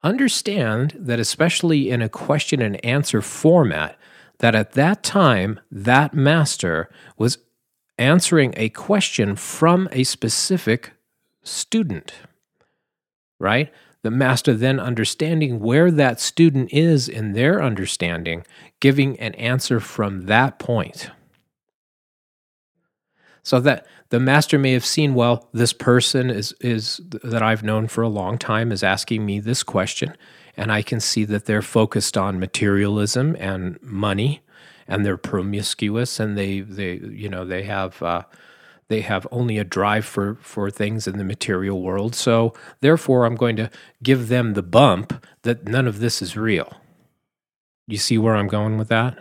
understand 0.02 0.96
that, 0.98 1.20
especially 1.20 1.90
in 1.90 2.00
a 2.00 2.08
question 2.08 2.62
and 2.62 2.84
answer 2.84 3.20
format, 3.20 3.98
that 4.38 4.54
at 4.54 4.72
that 4.72 5.02
time, 5.02 5.60
that 5.70 6.14
master 6.14 6.88
was 7.16 7.38
answering 7.98 8.54
a 8.56 8.68
question 8.70 9.34
from 9.34 9.88
a 9.90 10.04
specific 10.04 10.92
student, 11.42 12.14
right? 13.38 13.72
the 14.02 14.10
master 14.10 14.54
then 14.54 14.78
understanding 14.78 15.60
where 15.60 15.90
that 15.90 16.20
student 16.20 16.72
is 16.72 17.08
in 17.08 17.32
their 17.32 17.62
understanding, 17.62 18.44
giving 18.80 19.18
an 19.18 19.34
answer 19.34 19.80
from 19.80 20.26
that 20.26 20.58
point. 20.58 21.10
So 23.42 23.60
that 23.60 23.86
the 24.10 24.20
master 24.20 24.58
may 24.58 24.72
have 24.72 24.84
seen, 24.84 25.14
well, 25.14 25.48
this 25.52 25.72
person 25.72 26.30
is, 26.30 26.54
is 26.60 27.00
that 27.22 27.42
I've 27.42 27.62
known 27.62 27.88
for 27.88 28.02
a 28.02 28.08
long 28.08 28.38
time 28.38 28.70
is 28.72 28.82
asking 28.82 29.24
me 29.24 29.40
this 29.40 29.62
question, 29.62 30.14
and 30.56 30.70
I 30.70 30.82
can 30.82 31.00
see 31.00 31.24
that 31.24 31.46
they're 31.46 31.62
focused 31.62 32.16
on 32.16 32.38
materialism 32.38 33.36
and 33.38 33.82
money, 33.82 34.42
and 34.86 35.04
they're 35.04 35.16
promiscuous, 35.16 36.20
and 36.20 36.36
they 36.36 36.60
they 36.60 36.94
you 36.94 37.28
know 37.28 37.44
they 37.44 37.62
have 37.64 38.02
uh, 38.02 38.22
they 38.88 39.02
have 39.02 39.26
only 39.30 39.58
a 39.58 39.64
drive 39.64 40.04
for, 40.04 40.36
for 40.40 40.70
things 40.70 41.06
in 41.06 41.18
the 41.18 41.24
material 41.24 41.82
world. 41.82 42.14
So, 42.14 42.54
therefore, 42.80 43.24
I'm 43.24 43.36
going 43.36 43.56
to 43.56 43.70
give 44.02 44.28
them 44.28 44.54
the 44.54 44.62
bump 44.62 45.24
that 45.42 45.66
none 45.66 45.86
of 45.86 46.00
this 46.00 46.22
is 46.22 46.36
real. 46.36 46.72
You 47.86 47.98
see 47.98 48.18
where 48.18 48.36
I'm 48.36 48.48
going 48.48 48.78
with 48.78 48.88
that? 48.88 49.18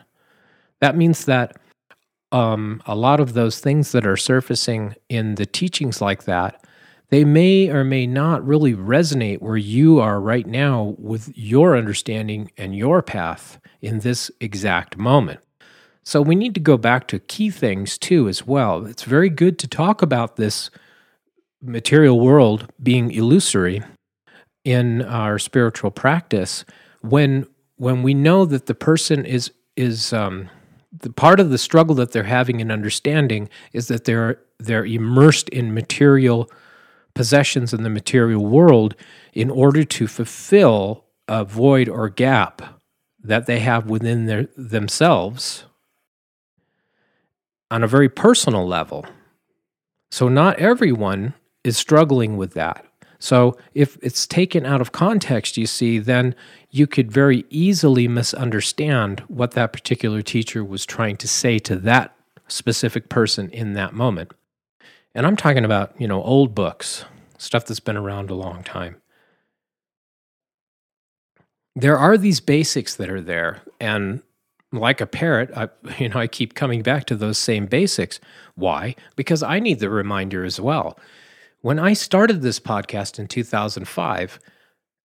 That 0.80 0.96
means 0.96 1.26
that 1.26 1.58
um, 2.32 2.82
a 2.86 2.96
lot 2.96 3.20
of 3.20 3.34
those 3.34 3.60
things 3.60 3.92
that 3.92 4.06
are 4.06 4.18
surfacing 4.18 4.96
in 5.10 5.36
the 5.36 5.46
teachings 5.46 6.02
like 6.02 6.26
that, 6.26 6.64
they 7.10 7.24
may 7.24 7.70
or 7.70 7.84
may 7.84 8.06
not 8.06 8.46
really 8.46 8.74
resonate 8.74 9.42
where 9.42 9.58
you 9.58 10.00
are 10.00 10.20
right 10.20 10.46
now 10.46 10.96
with 10.98 11.32
your 11.36 11.78
understanding 11.78 12.52
and 12.58 12.76
your 12.76 13.02
path 13.02 13.60
in 13.82 14.00
this 14.00 14.30
exact 14.42 14.98
moment. 14.98 15.40
So 16.08 16.22
we 16.22 16.36
need 16.36 16.54
to 16.54 16.62
go 16.62 16.78
back 16.78 17.10
to 17.10 17.20
key 17.20 17.50
things 17.50 17.98
too, 17.98 18.30
as 18.30 18.48
well. 18.48 18.86
It's 18.86 19.04
very 19.04 19.28
good 19.28 19.60
to 19.60 19.68
talk 19.68 20.02
about 20.02 20.38
this 20.38 20.70
material 21.62 22.22
world 22.22 22.72
being 22.82 23.12
illusory 23.12 23.84
in 24.64 25.02
our 25.02 25.38
spiritual 25.38 25.92
practice 25.92 26.64
when 27.02 27.46
when 27.76 28.04
we 28.04 28.14
know 28.14 28.46
that 28.46 28.68
the 28.68 28.74
person 28.74 29.26
is 29.26 29.52
is 29.76 30.14
um, 30.14 30.50
the 30.98 31.12
part 31.12 31.42
of 31.42 31.50
the 31.50 31.58
struggle 31.58 31.96
that 31.96 32.14
they're 32.14 32.24
having 32.24 32.62
in 32.62 32.72
understanding 32.72 33.50
is 33.74 33.90
that 33.90 34.06
they're 34.06 34.40
they're 34.60 34.86
immersed 34.86 35.50
in 35.50 35.74
material 35.74 36.50
possessions 37.16 37.74
in 37.74 37.84
the 37.84 37.90
material 37.90 38.46
world 38.46 38.96
in 39.34 39.50
order 39.50 39.84
to 39.84 40.08
fulfill 40.08 41.04
a 41.28 41.44
void 41.44 41.90
or 41.90 42.08
gap 42.08 42.62
that 43.22 43.46
they 43.46 43.60
have 43.60 43.90
within 43.90 44.26
their 44.26 44.48
themselves 44.56 45.66
on 47.70 47.84
a 47.84 47.88
very 47.88 48.10
personal 48.10 48.66
level. 48.66 49.06
So, 50.10 50.30
not 50.30 50.60
everyone 50.60 51.34
is 51.64 51.78
struggling 51.78 52.38
with 52.38 52.54
that. 52.54 52.86
So, 53.20 53.58
if 53.74 53.98
it's 54.02 54.28
taken 54.28 54.66
out 54.66 54.82
of 54.82 54.92
context, 54.92 55.58
you 55.58 55.66
see, 55.66 56.00
then 56.00 56.36
you 56.70 56.88
could 56.88 57.12
very 57.12 57.46
easily 57.50 58.08
misunderstand 58.08 59.22
what 59.28 59.52
that 59.52 59.74
particular 59.74 60.22
teacher 60.22 60.64
was 60.64 60.86
trying 60.86 61.18
to 61.18 61.28
say 61.28 61.60
to 61.60 61.76
that 61.78 62.16
specific 62.48 63.10
person 63.10 63.50
in 63.50 63.74
that 63.74 63.94
moment. 63.94 64.32
And 65.14 65.26
I'm 65.26 65.36
talking 65.36 65.66
about, 65.66 66.00
you 66.00 66.08
know, 66.08 66.22
old 66.24 66.54
books, 66.54 67.06
stuff 67.38 67.66
that's 67.66 67.80
been 67.80 67.98
around 67.98 68.30
a 68.30 68.36
long 68.36 68.64
time. 68.64 69.02
There 71.76 71.98
are 71.98 72.18
these 72.18 72.40
basics 72.40 72.96
that 72.96 73.10
are 73.10 73.22
there, 73.22 73.62
and 73.80 74.22
like 74.72 75.02
a 75.02 75.06
parrot, 75.06 75.52
I, 75.56 75.70
you 75.98 76.10
know, 76.10 76.20
I 76.20 76.28
keep 76.28 76.54
coming 76.54 76.82
back 76.82 77.06
to 77.06 77.16
those 77.16 77.38
same 77.38 77.66
basics. 77.66 78.20
Why? 78.56 78.96
Because 79.16 79.44
I 79.44 79.60
need 79.60 79.80
the 79.80 79.90
reminder 79.90 80.44
as 80.44 80.60
well. 80.60 80.98
When 81.62 81.80
I 81.80 81.94
started 81.94 82.42
this 82.42 82.60
podcast 82.60 83.20
in 83.20 83.28
2005, 83.28 84.40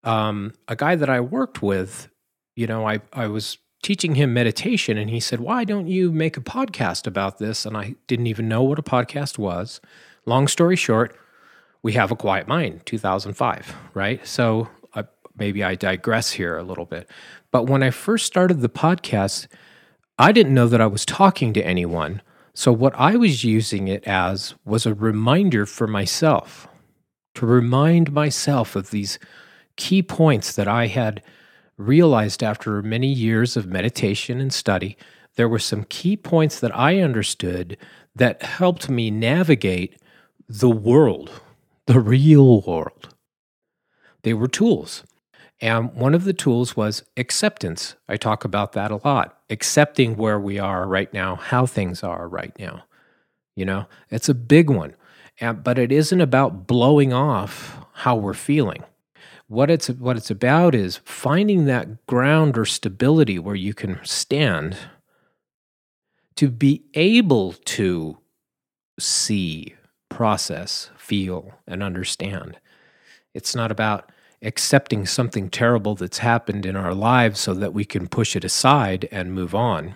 um, 0.04 0.52
a 0.68 0.76
guy 0.76 0.96
that 0.96 1.08
I 1.08 1.20
worked 1.20 1.62
with, 1.62 2.08
you 2.56 2.66
know, 2.66 2.86
I, 2.86 3.00
I 3.12 3.26
was 3.28 3.58
teaching 3.82 4.14
him 4.14 4.32
meditation 4.32 4.96
and 4.96 5.10
he 5.10 5.20
said, 5.20 5.40
Why 5.40 5.64
don't 5.64 5.88
you 5.88 6.12
make 6.12 6.36
a 6.36 6.40
podcast 6.40 7.06
about 7.06 7.38
this? 7.38 7.66
And 7.66 7.76
I 7.76 7.94
didn't 8.06 8.26
even 8.26 8.48
know 8.48 8.62
what 8.62 8.78
a 8.78 8.82
podcast 8.82 9.38
was. 9.38 9.80
Long 10.26 10.46
story 10.46 10.76
short, 10.76 11.16
we 11.82 11.92
have 11.94 12.12
a 12.12 12.16
quiet 12.16 12.46
mind, 12.46 12.82
2005, 12.86 13.74
right? 13.94 14.24
So 14.26 14.68
maybe 15.36 15.62
I 15.64 15.74
digress 15.74 16.32
here 16.32 16.56
a 16.56 16.62
little 16.62 16.84
bit. 16.84 17.08
But 17.50 17.64
when 17.64 17.82
I 17.82 17.90
first 17.90 18.26
started 18.26 18.60
the 18.60 18.68
podcast, 18.68 19.46
I 20.18 20.32
didn't 20.32 20.54
know 20.54 20.68
that 20.68 20.80
I 20.80 20.86
was 20.86 21.04
talking 21.04 21.52
to 21.54 21.66
anyone. 21.66 22.22
So, 22.54 22.72
what 22.72 22.94
I 22.96 23.16
was 23.16 23.44
using 23.44 23.88
it 23.88 24.04
as 24.04 24.54
was 24.64 24.84
a 24.84 24.94
reminder 24.94 25.64
for 25.64 25.86
myself 25.86 26.68
to 27.34 27.46
remind 27.46 28.12
myself 28.12 28.76
of 28.76 28.90
these 28.90 29.18
key 29.76 30.02
points 30.02 30.54
that 30.54 30.68
I 30.68 30.88
had 30.88 31.22
realized 31.76 32.42
after 32.42 32.82
many 32.82 33.08
years 33.08 33.56
of 33.56 33.66
meditation 33.66 34.40
and 34.40 34.52
study. 34.52 34.96
There 35.36 35.48
were 35.48 35.58
some 35.58 35.84
key 35.84 36.16
points 36.16 36.60
that 36.60 36.76
I 36.76 37.00
understood 37.00 37.78
that 38.14 38.42
helped 38.42 38.90
me 38.90 39.10
navigate 39.10 39.96
the 40.48 40.70
world, 40.70 41.30
the 41.86 42.00
real 42.00 42.60
world. 42.60 43.14
They 44.22 44.34
were 44.34 44.48
tools. 44.48 45.04
And 45.62 45.94
one 45.94 46.12
of 46.12 46.24
the 46.24 46.32
tools 46.32 46.76
was 46.76 47.04
acceptance. 47.16 47.94
I 48.08 48.16
talk 48.16 48.44
about 48.44 48.72
that 48.72 48.90
a 48.90 49.00
lot. 49.04 49.38
Accepting 49.48 50.16
where 50.16 50.40
we 50.40 50.58
are 50.58 50.88
right 50.88 51.12
now, 51.14 51.36
how 51.36 51.66
things 51.66 52.02
are 52.02 52.28
right 52.28 52.52
now. 52.58 52.82
You 53.54 53.64
know, 53.64 53.86
it's 54.10 54.28
a 54.28 54.34
big 54.34 54.68
one. 54.68 54.96
And, 55.40 55.62
but 55.62 55.78
it 55.78 55.92
isn't 55.92 56.20
about 56.20 56.66
blowing 56.66 57.12
off 57.12 57.78
how 57.92 58.16
we're 58.16 58.34
feeling. 58.34 58.82
What 59.46 59.70
it's 59.70 59.88
what 59.88 60.16
it's 60.16 60.30
about 60.30 60.74
is 60.74 61.00
finding 61.04 61.66
that 61.66 62.06
ground 62.06 62.58
or 62.58 62.64
stability 62.64 63.38
where 63.38 63.54
you 63.54 63.72
can 63.72 64.00
stand 64.02 64.76
to 66.36 66.48
be 66.48 66.82
able 66.94 67.52
to 67.52 68.18
see, 68.98 69.74
process, 70.08 70.90
feel, 70.96 71.52
and 71.68 71.82
understand. 71.82 72.58
It's 73.34 73.54
not 73.54 73.70
about 73.70 74.10
accepting 74.42 75.06
something 75.06 75.48
terrible 75.48 75.94
that's 75.94 76.18
happened 76.18 76.66
in 76.66 76.76
our 76.76 76.94
lives 76.94 77.40
so 77.40 77.54
that 77.54 77.72
we 77.72 77.84
can 77.84 78.08
push 78.08 78.34
it 78.34 78.44
aside 78.44 79.08
and 79.12 79.32
move 79.32 79.54
on 79.54 79.94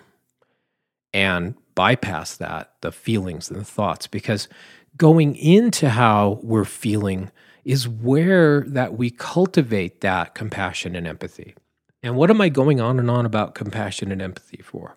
and 1.13 1.55
bypass 1.75 2.35
that, 2.37 2.73
the 2.81 2.91
feelings 2.91 3.49
and 3.49 3.59
the 3.59 3.65
thoughts, 3.65 4.07
because 4.07 4.47
going 4.95 5.35
into 5.35 5.89
how 5.89 6.39
we're 6.41 6.65
feeling 6.65 7.31
is 7.63 7.87
where 7.87 8.61
that 8.61 8.97
we 8.97 9.09
cultivate 9.09 10.01
that 10.01 10.33
compassion 10.33 10.95
and 10.95 11.05
empathy. 11.05 11.53
And 12.01 12.15
what 12.15 12.29
am 12.29 12.39
I 12.39 12.49
going 12.49 12.79
on 12.79 12.99
and 12.99 13.11
on 13.11 13.25
about 13.25 13.55
compassion 13.55 14.11
and 14.11 14.21
empathy 14.21 14.61
for? 14.63 14.95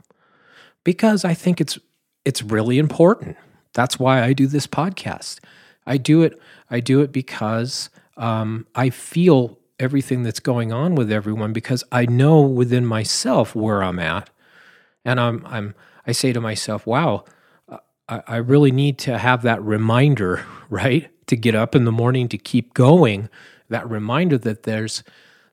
Because 0.85 1.25
I 1.25 1.35
think 1.35 1.61
it's 1.61 1.79
it's 2.25 2.43
really 2.43 2.79
important. 2.79 3.37
That's 3.73 3.99
why 3.99 4.23
I 4.23 4.33
do 4.33 4.47
this 4.47 4.67
podcast. 4.67 5.41
I 5.87 5.97
do 5.97 6.23
it. 6.23 6.41
I 6.71 6.81
do 6.81 7.01
it 7.01 7.13
because 7.13 7.91
um, 8.17 8.67
I 8.75 8.91
feel 8.91 9.59
everything 9.79 10.23
that's 10.23 10.41
going 10.41 10.73
on 10.73 10.95
with 10.95 11.11
everyone 11.11 11.53
because 11.53 11.83
I 11.91 12.07
know 12.07 12.41
within 12.43 12.85
myself 12.85 13.55
where 13.55 13.83
I'm 13.83 13.99
at, 13.99 14.31
and 15.05 15.19
I'm 15.19 15.45
I'm 15.47 15.75
I 16.07 16.13
say 16.13 16.33
to 16.33 16.41
myself, 16.41 16.87
"Wow, 16.87 17.25
I, 18.09 18.23
I 18.27 18.37
really 18.37 18.73
need 18.73 18.99
to 19.01 19.19
have 19.19 19.43
that 19.43 19.63
reminder, 19.63 20.45
right, 20.71 21.11
to 21.27 21.37
get 21.37 21.55
up 21.55 21.75
in 21.75 21.85
the 21.85 21.93
morning 21.93 22.29
to 22.29 22.39
keep 22.39 22.75
going. 22.75 23.29
That 23.69 23.89
reminder 23.89 24.39
that 24.39 24.65
there's 24.65 25.03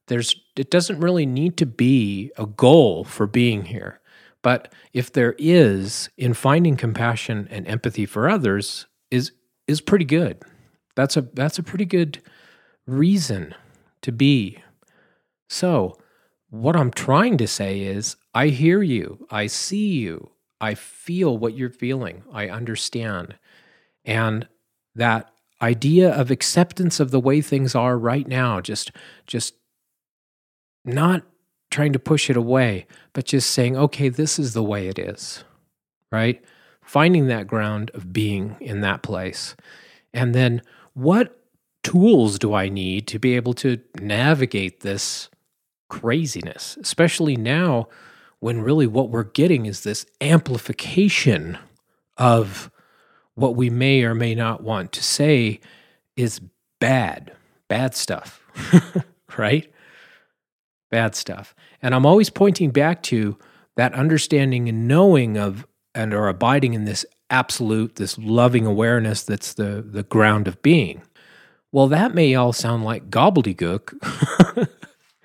there's 0.07 0.35
it 0.55 0.71
doesn't 0.71 0.99
really 0.99 1.25
need 1.25 1.57
to 1.57 1.65
be 1.65 2.31
a 2.37 2.45
goal 2.45 3.03
for 3.03 3.27
being 3.27 3.65
here." 3.65 3.99
But 4.43 4.73
if 4.93 5.11
there 5.11 5.35
is 5.37 6.09
in 6.17 6.33
finding 6.33 6.77
compassion 6.77 7.47
and 7.51 7.67
empathy 7.67 8.05
for 8.05 8.29
others 8.29 8.85
is 9.11 9.31
is 9.67 9.81
pretty 9.81 10.05
good. 10.05 10.41
That's 10.95 11.17
a 11.17 11.21
that's 11.21 11.59
a 11.59 11.63
pretty 11.63 11.85
good 11.85 12.21
reason 12.87 13.53
to 14.01 14.11
be. 14.11 14.59
So, 15.49 15.97
what 16.49 16.75
I'm 16.75 16.91
trying 16.91 17.37
to 17.37 17.47
say 17.47 17.81
is 17.81 18.15
I 18.33 18.47
hear 18.47 18.81
you, 18.81 19.27
I 19.29 19.47
see 19.47 19.89
you, 19.89 20.31
I 20.59 20.73
feel 20.73 21.37
what 21.37 21.55
you're 21.55 21.69
feeling, 21.69 22.23
I 22.31 22.47
understand. 22.49 23.35
And 24.05 24.47
that 24.95 25.29
idea 25.61 26.09
of 26.09 26.31
acceptance 26.31 26.99
of 26.99 27.11
the 27.11 27.19
way 27.19 27.41
things 27.41 27.75
are 27.75 27.97
right 27.97 28.27
now, 28.27 28.61
just 28.61 28.91
just 29.25 29.55
not 30.85 31.23
trying 31.69 31.93
to 31.93 31.99
push 31.99 32.29
it 32.29 32.37
away, 32.37 32.87
but 33.13 33.25
just 33.25 33.51
saying, 33.51 33.75
okay, 33.75 34.07
this 34.09 34.39
is 34.39 34.53
the 34.53 34.63
way 34.63 34.87
it 34.87 34.97
is, 34.97 35.43
right? 36.11 36.43
Finding 36.81 37.27
that 37.27 37.47
ground 37.47 37.91
of 37.93 38.13
being 38.13 38.55
in 38.61 38.79
that 38.81 39.03
place. 39.03 39.55
And 40.13 40.33
then 40.33 40.61
what 40.93 41.37
tools 41.87 42.37
do 42.37 42.53
I 42.53 42.67
need 42.67 43.07
to 43.07 43.19
be 43.19 43.35
able 43.35 43.53
to 43.55 43.79
navigate 43.99 44.81
this 44.81 45.29
craziness, 45.89 46.77
especially 46.81 47.37
now 47.37 47.87
when 48.39 48.61
really 48.61 48.87
what 48.87 49.09
we're 49.09 49.23
getting 49.23 49.65
is 49.65 49.81
this 49.81 50.05
amplification 50.19 51.57
of 52.17 52.69
what 53.35 53.55
we 53.55 53.69
may 53.69 54.03
or 54.03 54.13
may 54.13 54.35
not 54.35 54.61
want 54.61 54.91
to 54.91 55.03
say 55.03 55.61
is 56.17 56.41
bad, 56.79 57.31
bad 57.69 57.95
stuff, 57.95 58.41
right? 59.37 59.71
Bad 60.91 61.15
stuff. 61.15 61.55
And 61.81 61.95
I'm 61.95 62.05
always 62.05 62.29
pointing 62.29 62.71
back 62.71 63.01
to 63.03 63.37
that 63.77 63.93
understanding 63.93 64.67
and 64.67 64.89
knowing 64.89 65.37
of 65.37 65.65
and 65.95 66.13
are 66.13 66.27
abiding 66.27 66.73
in 66.73 66.83
this 66.83 67.05
absolute, 67.29 67.95
this 67.95 68.17
loving 68.17 68.65
awareness 68.65 69.23
that's 69.23 69.53
the, 69.53 69.85
the 69.87 70.03
ground 70.03 70.47
of 70.47 70.61
being. 70.61 71.01
Well, 71.71 71.87
that 71.89 72.15
may 72.15 72.35
all 72.35 72.53
sound 72.53 72.83
like 72.85 73.09
gobbledygook, 73.09 74.67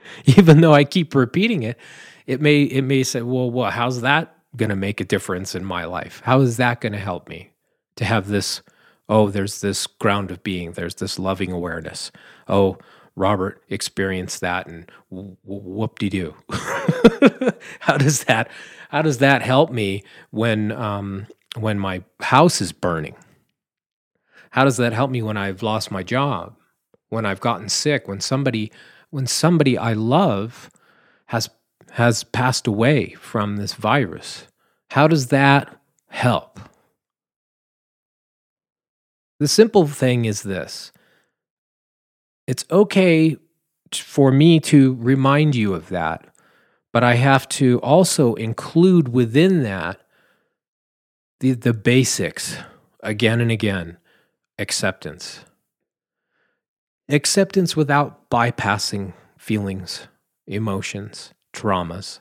even 0.27 0.61
though 0.61 0.75
I 0.75 0.85
keep 0.85 1.15
repeating 1.15 1.63
it. 1.63 1.79
It 2.27 2.41
may 2.41 2.63
it 2.65 2.83
may 2.83 3.03
say, 3.03 3.23
well, 3.23 3.51
well, 3.51 3.71
how's 3.71 4.01
that 4.03 4.37
going 4.57 4.71
to 4.71 4.77
make 4.77 5.01
a 5.01 5.05
difference 5.05 5.55
in 5.55 5.65
my 5.65 5.85
life? 5.85 6.21
How 6.25 6.41
is 6.41 6.57
that 6.59 6.81
going 6.81 6.93
to 6.93 6.99
help 6.99 7.29
me 7.29 7.51
to 7.97 8.05
have 8.05 8.29
this? 8.29 8.63
Oh, 9.09 9.29
there's 9.31 9.61
this 9.61 9.87
ground 9.87 10.31
of 10.31 10.43
being. 10.43 10.73
There's 10.73 10.97
this 10.97 11.19
loving 11.19 11.53
awareness. 11.53 12.11
Oh, 12.49 12.79
Robert 13.17 13.63
experienced 13.69 14.41
that, 14.41 14.67
and 14.67 14.91
whoop 15.11 15.99
de 15.99 16.09
doo. 16.09 16.35
how 17.81 17.97
does 17.99 18.25
that? 18.25 18.51
How 18.91 19.03
does 19.03 19.19
that 19.19 19.43
help 19.43 19.71
me 19.71 20.05
when 20.31 20.73
um, 20.73 21.27
when 21.57 21.79
my 21.79 22.03
house 22.21 22.61
is 22.61 22.73
burning? 22.73 23.17
How 24.53 24.65
does 24.65 24.77
that 24.77 24.93
help 24.93 25.11
me 25.11 25.23
when 25.23 25.39
I've 25.39 25.63
lost 25.63 25.91
my 25.91 26.03
job? 26.03 26.55
When 27.09 27.25
I've 27.25 27.41
gotten 27.41 27.71
sick? 27.71 28.07
When 28.07 28.21
somebody 28.21 28.71
when 29.09 29.27
somebody 29.27 29.77
I 29.77 29.95
love 29.95 30.71
has 31.27 31.49
has 31.93 32.23
passed 32.23 32.67
away 32.67 33.15
from 33.15 33.57
this 33.57 33.73
virus? 33.73 34.47
How 34.91 35.09
does 35.09 35.29
that 35.29 35.75
help? 36.09 36.61
The 39.41 39.49
simple 39.49 39.87
thing 39.87 40.27
is 40.27 40.43
this. 40.43 40.93
It's 42.47 42.67
okay 42.71 43.39
for 43.91 44.31
me 44.31 44.61
to 44.61 44.95
remind 45.01 45.55
you 45.57 45.73
of 45.73 45.89
that, 45.89 46.27
but 46.93 47.03
I 47.03 47.15
have 47.15 47.49
to 47.51 47.81
also 47.81 48.35
include 48.35 49.09
within 49.09 49.63
that 49.63 50.01
the, 51.41 51.53
the 51.53 51.73
basics 51.73 52.59
again 53.03 53.41
and 53.41 53.51
again 53.51 53.97
acceptance. 54.63 55.45
Acceptance 57.09 57.77
without 57.77 58.31
bypassing 58.31 59.13
feelings, 59.37 60.07
emotions, 60.47 61.35
traumas. 61.53 62.21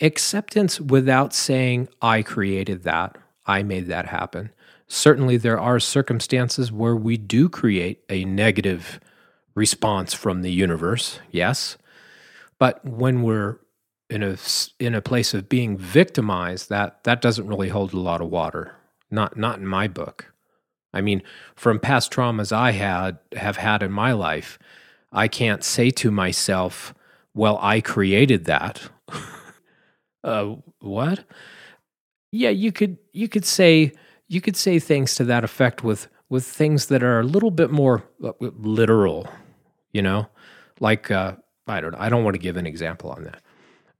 Acceptance 0.00 0.80
without 0.80 1.32
saying, 1.32 1.88
I 2.02 2.22
created 2.22 2.82
that, 2.82 3.16
I 3.46 3.62
made 3.62 3.86
that 3.86 4.06
happen. 4.06 4.50
Certainly, 4.88 5.36
there 5.36 5.60
are 5.60 5.78
circumstances 5.78 6.72
where 6.72 6.96
we 6.96 7.16
do 7.16 7.48
create 7.48 8.02
a 8.08 8.24
negative 8.24 8.98
response 9.54 10.12
from 10.12 10.42
the 10.42 10.50
universe, 10.50 11.20
yes. 11.30 11.78
But 12.58 12.84
when 12.84 13.22
we're 13.22 13.58
in 14.08 14.24
a 14.24 14.36
in 14.80 14.96
a 14.96 15.00
place 15.00 15.34
of 15.34 15.48
being 15.48 15.78
victimized, 15.78 16.68
that 16.68 17.04
that 17.04 17.22
doesn't 17.22 17.46
really 17.46 17.68
hold 17.68 17.94
a 17.94 18.00
lot 18.00 18.20
of 18.20 18.28
water. 18.28 18.74
Not 19.08 19.36
not 19.36 19.58
in 19.60 19.66
my 19.66 19.86
book. 19.86 20.32
I 20.92 21.00
mean, 21.00 21.22
from 21.54 21.78
past 21.78 22.12
traumas 22.12 22.52
I 22.52 22.72
had 22.72 23.18
have 23.36 23.56
had 23.56 23.82
in 23.82 23.92
my 23.92 24.12
life, 24.12 24.58
I 25.12 25.28
can't 25.28 25.62
say 25.62 25.90
to 25.90 26.10
myself, 26.10 26.94
"Well, 27.34 27.58
I 27.60 27.80
created 27.80 28.44
that." 28.46 28.90
uh, 30.24 30.56
what? 30.80 31.24
Yeah, 32.32 32.50
you 32.50 32.72
could 32.72 32.98
you 33.12 33.28
could 33.28 33.44
say 33.44 33.92
you 34.28 34.40
could 34.40 34.56
say 34.56 34.78
things 34.78 35.14
to 35.16 35.24
that 35.24 35.44
effect 35.44 35.82
with 35.84 36.08
with 36.28 36.46
things 36.46 36.86
that 36.86 37.02
are 37.02 37.20
a 37.20 37.24
little 37.24 37.50
bit 37.50 37.70
more 37.70 38.04
uh, 38.22 38.32
literal, 38.40 39.28
you 39.92 40.00
know, 40.00 40.28
like 40.78 41.10
uh, 41.10 41.34
I 41.66 41.80
don't 41.80 41.94
I 41.94 42.08
don't 42.08 42.24
want 42.24 42.34
to 42.34 42.40
give 42.40 42.56
an 42.56 42.66
example 42.66 43.10
on 43.10 43.24
that, 43.24 43.42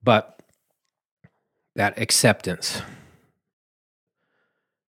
but 0.02 0.40
that 1.76 1.98
acceptance. 1.98 2.82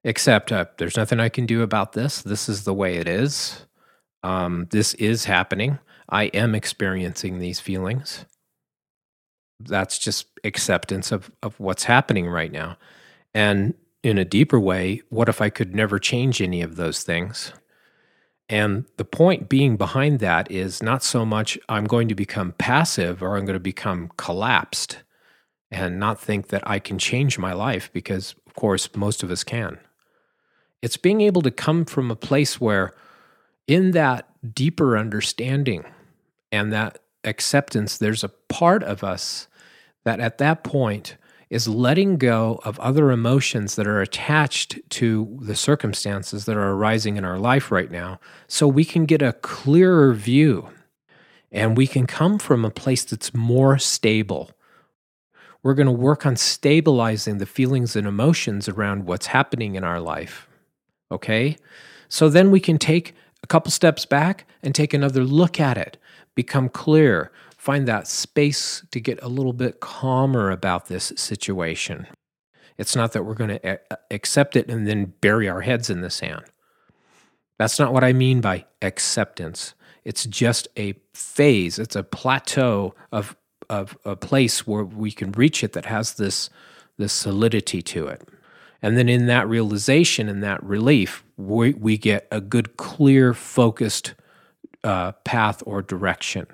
Except 0.08 0.54
uh, 0.54 0.63
there's 0.78 0.96
nothing 0.96 1.20
I 1.20 1.28
can 1.28 1.46
do 1.46 1.63
about 1.63 1.91
this. 1.91 2.22
This 2.22 2.48
is 2.48 2.63
the 2.63 2.74
way 2.74 2.96
it 2.96 3.10
is. 3.10 3.65
Um, 4.24 4.67
this 4.72 4.93
is 4.93 5.26
happening. 5.26 5.80
I 6.08 6.28
am 6.28 6.56
experiencing 6.56 7.39
these 7.39 7.60
feelings. 7.60 8.24
That's 9.60 10.00
just 10.00 10.28
acceptance 10.46 11.12
of, 11.12 11.30
of 11.43 11.60
what's 11.60 11.84
happening 11.84 12.30
right 12.30 12.54
now. 12.54 12.78
And 13.34 13.74
in 14.02 14.17
a 14.17 14.24
deeper 14.24 14.58
way, 14.58 15.02
what 15.10 15.28
if 15.28 15.41
I 15.41 15.50
could 15.50 15.76
never 15.76 16.00
change 16.00 16.41
any 16.41 16.62
of 16.62 16.78
those 16.78 17.04
things? 17.04 17.52
And 18.48 18.86
the 18.96 19.04
point 19.04 19.50
being 19.50 19.76
behind 19.76 20.20
that 20.20 20.50
is 20.50 20.82
not 20.82 21.04
so 21.04 21.26
much 21.26 21.60
I'm 21.67 21.84
going 21.84 22.08
to 22.08 22.15
become 22.15 22.54
passive 22.54 23.22
or 23.22 23.36
I'm 23.36 23.43
going 23.43 23.56
to 23.56 23.60
become 23.60 24.13
collapsed 24.15 25.00
and 25.70 26.00
not 26.00 26.17
think 26.17 26.48
that 26.48 26.65
I 26.65 26.80
can 26.80 26.98
change 26.98 27.38
my 27.38 27.52
life 27.52 27.89
because, 27.91 28.36
of 28.46 28.54
course, 28.56 28.88
most 28.96 29.22
of 29.22 29.32
us 29.32 29.43
can. 29.43 29.80
It's 30.82 30.98
being 30.98 31.22
able 31.22 31.42
to 31.42 31.52
come 31.52 31.86
from 31.86 32.12
a 32.12 32.16
place 32.16 32.62
where 32.62 32.94
in 33.68 33.92
that 33.92 34.30
deeper 34.54 34.98
understanding 34.98 35.84
and 36.52 36.72
that 36.72 37.00
acceptance, 37.24 37.98
there's 37.98 38.24
a 38.24 38.30
part 38.30 38.84
of 38.84 39.04
us 39.04 39.48
that 40.06 40.20
at 40.20 40.38
that 40.38 40.63
point 40.63 41.18
is 41.50 41.68
letting 41.68 42.18
go 42.18 42.60
of 42.63 42.80
other 42.80 43.12
emotions 43.12 43.76
that 43.76 43.88
are 43.88 44.02
attached 44.02 44.80
to 44.90 45.38
the 45.42 45.56
circumstances 45.56 46.46
that 46.46 46.58
are 46.58 46.72
arising 46.72 47.16
in 47.18 47.24
our 47.24 47.40
life 47.40 47.72
right 47.72 47.90
now 47.90 48.20
so 48.48 48.68
we 48.68 48.84
can 48.84 49.06
get 49.06 49.22
a 49.22 49.34
clearer 49.34 50.13
view 50.13 50.70
and 51.52 51.78
we 51.78 51.88
can 51.88 52.06
come 52.06 52.38
from 52.38 52.66
a 52.66 52.70
place 52.70 53.06
that's 53.06 53.34
more 53.34 53.78
stable. 53.78 54.52
We're 55.63 55.74
going 55.74 55.88
to 55.88 55.92
work 55.92 56.26
on 56.26 56.36
stabilizing 56.36 57.38
the 57.38 57.46
feelings 57.46 57.96
and 57.96 58.06
emotions 58.06 58.68
around 58.68 59.06
what's 59.06 59.28
happening 59.28 59.76
in 59.76 59.84
our 59.84 60.00
life. 60.00 60.47
Okay? 61.12 61.58
So 62.10 62.30
then 62.30 62.52
we 62.52 62.60
can 62.60 62.78
take 62.78 63.13
a 63.43 63.48
couple 63.48 63.72
steps 63.72 64.06
back 64.06 64.48
and 64.63 64.74
take 64.74 64.93
another 64.93 65.24
look 65.24 65.60
at 65.60 65.78
it, 65.78 65.98
become 66.36 66.70
clear, 66.70 67.32
find 67.58 67.88
that 67.88 68.08
space 68.08 68.84
to 68.91 69.00
get 69.00 69.22
a 69.22 69.28
little 69.28 69.54
bit 69.54 69.80
calmer 69.80 70.52
about 70.52 70.88
this 70.88 71.13
situation. 71.15 72.08
It's 72.78 72.96
not 72.96 73.12
that 73.13 73.24
we're 73.24 73.34
going 73.34 73.60
to 73.60 73.80
accept 74.12 74.56
it 74.56 74.70
and 74.70 74.88
then 74.88 75.13
bury 75.22 75.50
our 75.50 75.62
heads 75.62 75.89
in 75.89 76.02
the 76.02 76.10
sand. 76.10 76.43
That's 77.58 77.80
not 77.80 77.91
what 77.91 78.04
I 78.04 78.13
mean 78.13 78.39
by 78.39 78.65
acceptance. 78.82 79.74
It's 80.06 80.26
just 80.26 80.67
a 80.78 80.93
phase, 81.13 81.80
it's 81.80 81.96
a 81.96 82.04
plateau 82.04 82.93
of, 83.12 83.36
of 83.70 83.98
a 84.06 84.15
place 84.15 84.65
where 84.65 84.84
we 84.84 85.12
can 85.12 85.32
reach 85.32 85.63
it 85.63 85.74
that 85.74 85.86
has 85.86 86.13
this, 86.13 86.50
this 86.98 87.12
solidity 87.12 87.82
to 87.82 88.08
it. 88.08 88.22
And 88.82 88.98
then 88.98 89.10
in 89.10 89.26
that 89.28 89.48
realization 89.48 90.30
and 90.30 90.44
that 90.44 90.63
relief, 90.63 91.24
we, 91.36 91.74
we 91.74 91.98
get 91.98 92.28
a 92.32 92.40
good, 92.40 92.78
clear, 92.78 93.34
focused 93.34 94.13
uh, 94.84 95.13
path 95.24 95.63
or 95.66 95.82
direction 95.82 96.48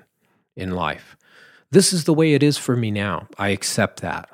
in 0.56 0.70
life. 0.70 1.16
This 1.70 1.92
is 1.92 2.04
the 2.04 2.14
way 2.14 2.34
it 2.34 2.42
is 2.42 2.56
for 2.56 2.76
me 2.76 2.90
now. 2.90 3.28
I 3.38 3.48
accept 3.48 4.00
that. 4.00 4.28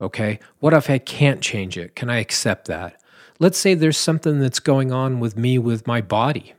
Okay? 0.00 0.38
What 0.60 0.74
if 0.74 0.90
I 0.90 0.98
can't 0.98 1.40
change 1.40 1.78
it? 1.78 1.96
Can 1.96 2.10
I 2.10 2.18
accept 2.18 2.68
that? 2.68 3.00
Let's 3.38 3.58
say 3.58 3.74
there's 3.74 3.98
something 3.98 4.38
that's 4.38 4.60
going 4.60 4.92
on 4.92 5.18
with 5.18 5.36
me 5.36 5.58
with 5.58 5.86
my 5.86 6.00
body 6.00 6.54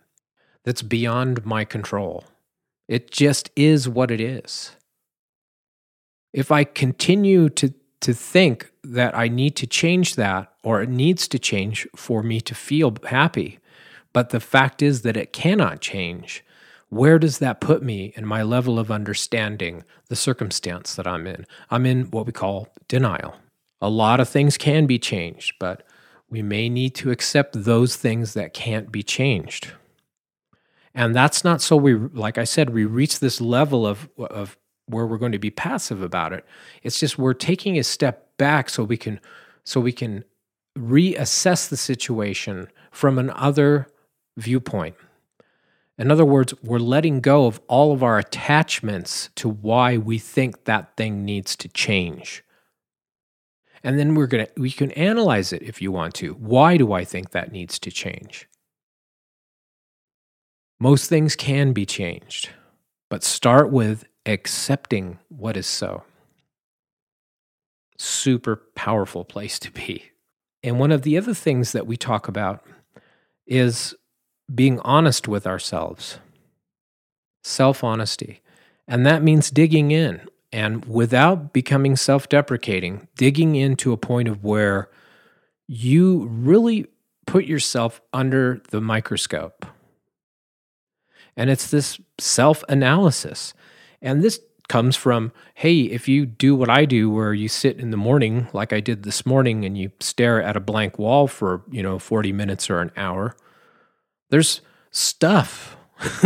that's 0.64 0.82
beyond 0.82 1.46
my 1.46 1.64
control. 1.64 2.26
It 2.88 3.12
just 3.12 3.50
is 3.56 3.88
what 3.88 4.12
it 4.12 4.20
is. 4.20 4.72
If 6.34 6.52
I 6.52 6.64
continue 6.64 7.50
to, 7.50 7.74
to 8.06 8.14
think 8.14 8.70
that 8.84 9.18
I 9.18 9.28
need 9.28 9.56
to 9.56 9.66
change 9.66 10.14
that 10.14 10.54
or 10.62 10.80
it 10.80 10.90
needs 10.90 11.28
to 11.28 11.40
change 11.40 11.88
for 11.96 12.22
me 12.22 12.40
to 12.42 12.54
feel 12.54 12.96
happy, 13.08 13.58
but 14.14 14.30
the 14.30 14.40
fact 14.40 14.84
is 14.84 15.02
that 15.02 15.18
it 15.18 15.34
cannot 15.34 15.82
change, 15.82 16.46
where 16.90 17.18
does 17.18 17.40
that 17.40 17.60
put 17.60 17.82
me 17.82 18.14
in 18.16 18.24
my 18.24 18.44
level 18.44 18.78
of 18.78 18.92
understanding 18.92 19.84
the 20.08 20.16
circumstance 20.16 20.94
that 20.94 21.08
I'm 21.08 21.26
in? 21.26 21.48
I'm 21.72 21.88
in 21.88 22.04
what 22.12 22.28
we 22.28 22.32
call 22.32 22.68
denial. 22.88 23.38
A 23.82 23.90
lot 23.90 24.20
of 24.20 24.30
things 24.30 24.56
can 24.56 24.86
be 24.86 25.00
changed, 25.00 25.56
but 25.60 25.82
we 26.30 26.44
may 26.44 26.70
need 26.70 26.94
to 26.98 27.10
accept 27.10 27.64
those 27.64 27.96
things 27.96 28.36
that 28.36 28.54
can't 28.54 28.92
be 28.92 29.02
changed. 29.02 29.72
And 30.94 31.16
that's 31.16 31.44
not 31.44 31.60
so 31.60 31.76
we, 31.76 31.96
like 31.96 32.38
I 32.38 32.44
said, 32.44 32.70
we 32.70 32.86
reach 32.86 33.20
this 33.20 33.42
level 33.42 33.88
of, 33.88 34.08
of 34.20 34.58
where 34.88 35.06
we're 35.06 35.18
going 35.18 35.32
to 35.32 35.40
be 35.40 35.52
passive 35.52 36.02
about 36.02 36.34
it. 36.34 36.46
It's 36.84 37.00
just 37.00 37.18
we're 37.18 37.34
taking 37.34 37.78
a 37.78 37.84
step 37.84 38.38
back 38.38 38.70
so 38.70 38.84
we 38.84 38.98
can, 38.98 39.20
so 39.64 39.80
we 39.80 39.92
can 39.92 40.24
reassess 40.78 41.70
the 41.70 41.78
situation 41.78 42.68
from 42.92 43.18
another 43.18 43.88
viewpoint. 44.38 44.96
In 45.98 46.12
other 46.12 46.26
words, 46.26 46.54
we're 46.62 46.80
letting 46.80 47.22
go 47.22 47.46
of 47.46 47.62
all 47.68 47.94
of 47.94 48.04
our 48.04 48.18
attachments 48.20 49.30
to 49.36 49.48
why 49.48 49.98
we 49.98 50.20
think 50.20 50.66
that 50.66 50.96
thing 50.98 51.24
needs 51.24 51.56
to 51.58 51.70
change. 51.70 52.44
And 53.84 53.98
then 53.98 54.16
we're 54.16 54.28
going 54.28 54.46
to 54.46 54.52
we 54.60 54.72
can 54.72 54.92
analyze 54.92 55.54
it 55.54 55.62
if 55.62 55.82
you 55.82 55.92
want 55.92 56.16
to. 56.16 56.34
Why 56.34 56.76
do 56.76 56.92
I 56.92 57.06
think 57.06 57.32
that 57.32 57.52
needs 57.52 57.80
to 57.80 57.92
change? 57.92 58.50
Most 60.80 61.08
things 61.08 61.36
can 61.36 61.72
be 61.72 61.86
changed, 61.86 62.50
but 63.10 63.24
start 63.24 63.72
with 63.72 64.04
accepting 64.26 65.20
what 65.30 65.58
is 65.58 65.68
so. 65.68 66.04
Super 67.98 68.58
powerful 68.76 69.24
place 69.24 69.60
to 69.60 69.72
be. 69.72 70.12
And 70.64 70.80
one 70.80 70.92
of 70.92 71.04
the 71.04 71.18
other 71.18 71.34
things 71.34 71.72
that 71.74 71.88
we 71.88 71.96
talk 71.96 72.28
about 72.28 72.66
is 73.46 73.96
being 74.54 74.80
honest 74.80 75.28
with 75.28 75.46
ourselves, 75.46 76.20
self 77.44 77.84
honesty. 77.84 78.42
And 78.88 79.06
that 79.06 79.24
means 79.24 79.50
digging 79.50 79.92
in 79.92 80.28
and 80.52 80.86
without 80.86 81.54
becoming 81.54 81.96
self 81.96 82.30
deprecating, 82.30 83.08
digging 83.18 83.56
into 83.56 83.92
a 83.92 83.98
point 83.98 84.28
of 84.28 84.44
where 84.44 84.90
you 85.68 86.28
really 86.28 86.88
put 87.28 87.46
yourself 87.46 88.02
under 88.14 88.62
the 88.70 88.82
microscope. 88.82 89.66
And 91.36 91.50
it's 91.50 91.70
this 91.70 92.00
self 92.20 92.64
analysis. 92.70 93.54
And 94.02 94.24
this 94.24 94.40
comes 94.68 94.96
from 94.96 95.32
hey, 95.56 95.82
if 95.82 96.08
you 96.08 96.26
do 96.26 96.56
what 96.56 96.70
I 96.70 96.86
do, 96.86 97.10
where 97.10 97.34
you 97.34 97.48
sit 97.48 97.80
in 97.80 97.92
the 97.92 97.98
morning, 97.98 98.48
like 98.54 98.74
I 98.74 98.80
did 98.80 99.04
this 99.04 99.26
morning, 99.26 99.64
and 99.66 99.78
you 99.78 99.92
stare 100.00 100.42
at 100.42 100.58
a 100.58 100.60
blank 100.60 100.98
wall 101.00 101.28
for, 101.28 101.64
you 101.72 101.84
know, 101.84 102.00
40 102.00 102.32
minutes 102.32 102.70
or 102.70 102.80
an 102.80 102.92
hour, 102.98 103.36
there's 104.30 104.62
stuff. 104.92 105.78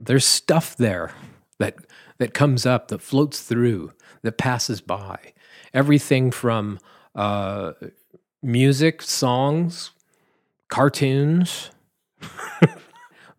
There's 0.00 0.26
stuff 0.26 0.76
there 0.76 1.12
that 1.58 1.76
that 2.18 2.34
comes 2.34 2.66
up, 2.66 2.88
that 2.88 3.00
floats 3.00 3.40
through, 3.40 3.92
that 4.22 4.36
passes 4.36 4.80
by. 4.80 5.32
Everything 5.72 6.30
from 6.30 6.78
uh, 7.14 7.72
music, 8.42 9.00
songs, 9.02 9.92
cartoons, 10.68 11.70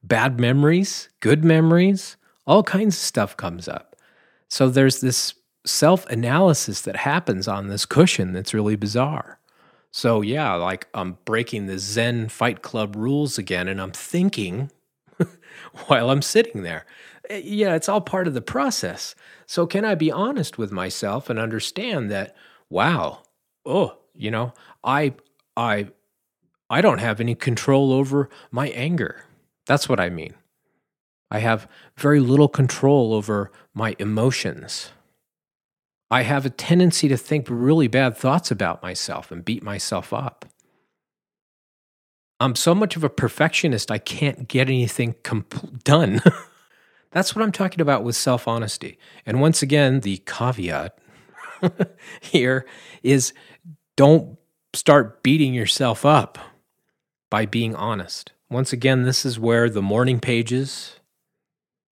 bad 0.08 0.40
memories, 0.40 1.10
good 1.20 1.44
memories, 1.44 2.18
all 2.46 2.64
kinds 2.64 2.96
of 2.96 3.02
stuff 3.02 3.36
comes 3.36 3.68
up. 3.68 3.96
So 4.50 4.70
there's 4.70 5.02
this 5.02 5.34
self 5.66 6.06
analysis 6.08 6.82
that 6.82 6.96
happens 6.96 7.48
on 7.48 7.68
this 7.68 7.86
cushion 7.86 8.34
that's 8.34 8.54
really 8.54 8.76
bizarre. 8.76 9.40
So 9.92 10.22
yeah, 10.22 10.54
like 10.56 10.88
I'm 10.94 11.18
breaking 11.26 11.68
the 11.68 11.80
Zen 11.80 12.30
Fight 12.30 12.62
Club 12.62 12.96
rules 12.96 13.38
again, 13.38 13.68
and 13.68 13.82
I'm 13.82 13.92
thinking 13.92 14.72
while 15.88 16.10
I'm 16.10 16.22
sitting 16.22 16.64
there. 16.64 16.86
Eh, 17.30 17.42
yeah, 17.44 17.76
it's 17.76 17.90
all 17.90 18.02
part 18.02 18.28
of 18.28 18.34
the 18.34 18.42
process. 18.42 19.16
So 19.48 19.66
can 19.66 19.86
I 19.86 19.96
be 19.96 20.12
honest 20.12 20.58
with 20.58 20.72
myself 20.72 21.30
and 21.30 21.40
understand 21.40 22.12
that? 22.12 22.36
Wow, 22.70 23.24
oh, 23.66 23.98
you 24.14 24.32
know, 24.32 24.54
I, 24.84 25.14
I, 25.56 25.88
I 26.70 26.82
don't 26.82 26.98
have 27.00 27.20
any 27.20 27.36
control 27.36 27.94
over 27.94 28.30
my 28.52 28.70
anger. 28.70 29.25
That's 29.66 29.90
what 29.90 30.00
I 30.00 30.10
mean. 30.10 30.34
I 31.32 31.40
have 31.40 31.68
very 31.98 32.20
little 32.20 32.48
control 32.48 33.14
over 33.14 33.52
my 33.74 33.96
emotions. 34.00 34.92
I 36.12 36.22
have 36.22 36.46
a 36.46 36.52
tendency 36.52 37.08
to 37.08 37.18
think 37.18 37.48
really 37.50 37.88
bad 37.88 38.16
thoughts 38.16 38.52
about 38.52 38.84
myself 38.84 39.32
and 39.32 39.44
beat 39.44 39.64
myself 39.64 40.14
up. 40.14 40.46
I'm 42.40 42.56
so 42.56 42.76
much 42.76 42.96
of 42.96 43.04
a 43.04 43.10
perfectionist, 43.10 43.90
I 43.90 43.98
can't 43.98 44.48
get 44.48 44.68
anything 44.68 45.16
comp- 45.24 45.84
done. 45.84 46.22
That's 47.12 47.36
what 47.36 47.44
I'm 47.44 47.52
talking 47.54 47.82
about 47.82 48.04
with 48.04 48.16
self 48.16 48.48
honesty. 48.48 49.00
And 49.26 49.40
once 49.40 49.62
again, 49.62 50.02
the 50.02 50.18
caveat 50.26 50.98
here 52.22 52.66
is 53.04 53.34
don't 53.96 54.38
start 54.74 55.24
beating 55.24 55.54
yourself 55.54 56.06
up 56.06 56.38
by 57.32 57.46
being 57.46 57.74
honest. 57.74 58.34
Once 58.50 58.72
again, 58.72 59.04
this 59.04 59.26
is 59.26 59.40
where 59.40 59.70
the 59.70 59.82
morning 59.82 60.20
pages 60.20 61.00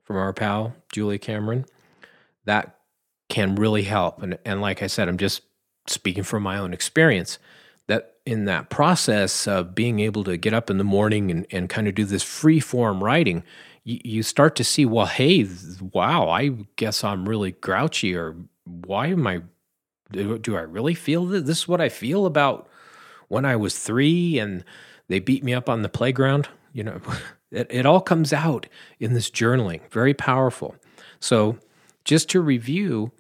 from 0.04 0.18
our 0.18 0.34
pal, 0.34 0.76
Julia 0.92 1.18
Cameron, 1.18 1.66
that 2.46 2.80
can 3.30 3.56
really 3.56 3.84
help. 3.84 4.22
And, 4.22 4.38
and 4.46 4.62
like 4.62 4.84
I 4.84 4.88
said, 4.88 5.08
I'm 5.08 5.18
just 5.18 5.42
speaking 5.88 6.24
from 6.24 6.44
my 6.44 6.58
own 6.58 6.74
experience 6.74 7.40
that 7.88 8.18
in 8.26 8.46
that 8.46 8.70
process 8.70 9.48
of 9.48 9.76
being 9.76 10.00
able 10.00 10.24
to 10.24 10.38
get 10.38 10.54
up 10.54 10.70
in 10.70 10.78
the 10.78 10.84
morning 10.84 11.32
and, 11.32 11.46
and 11.52 11.70
kind 11.70 11.88
of 11.88 11.96
do 11.96 12.06
this 12.06 12.24
free 12.24 12.60
form 12.60 13.04
writing, 13.04 13.44
you, 13.84 14.00
you 14.04 14.24
start 14.24 14.56
to 14.58 14.64
see, 14.64 14.86
well, 14.86 15.08
hey, 15.08 15.48
wow, 15.82 16.30
I 16.30 16.50
guess 16.76 17.04
I'm 17.04 17.28
really 17.28 17.52
grouchy, 17.52 18.16
or 18.16 18.36
why 18.66 19.08
am 19.08 19.26
I, 19.26 19.42
do, 20.12 20.38
do 20.38 20.56
I 20.56 20.62
really 20.62 20.94
feel 20.94 21.26
that 21.26 21.46
this 21.46 21.60
is 21.60 21.68
what 21.68 21.82
I 21.82 21.90
feel 21.90 22.26
about 22.26 22.70
when 23.28 23.46
I 23.46 23.56
was 23.56 23.80
three 23.80 24.38
and 24.38 24.64
they 25.10 25.20
beat 25.20 25.44
me 25.44 25.54
up 25.54 25.70
on 25.70 25.82
the 25.82 25.90
playground? 25.90 26.48
You 26.72 26.84
know, 26.84 27.02
it, 27.52 27.68
it 27.70 27.86
all 27.86 28.02
comes 28.02 28.34
out 28.34 28.68
in 29.00 29.14
this 29.14 29.30
journaling, 29.30 29.82
very 29.92 30.14
powerful. 30.14 30.76
So, 31.20 31.58
just 32.06 32.30
to 32.32 32.42
review, 32.42 33.12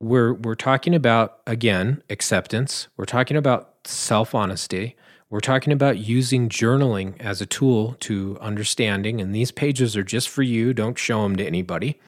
we're 0.00 0.34
we're 0.34 0.54
talking 0.54 0.94
about 0.94 1.40
again 1.46 2.02
acceptance. 2.08 2.88
We're 2.96 3.04
talking 3.04 3.36
about 3.36 3.74
self 3.84 4.34
honesty. 4.34 4.96
We're 5.30 5.40
talking 5.40 5.72
about 5.72 5.98
using 5.98 6.48
journaling 6.48 7.20
as 7.20 7.40
a 7.40 7.46
tool 7.46 7.96
to 8.00 8.36
understanding, 8.40 9.20
and 9.20 9.32
these 9.32 9.52
pages 9.52 9.96
are 9.96 10.02
just 10.02 10.28
for 10.28 10.42
you. 10.42 10.74
Don't 10.74 10.98
show 10.98 11.22
them 11.22 11.36
to 11.36 11.46
anybody. 11.46 12.00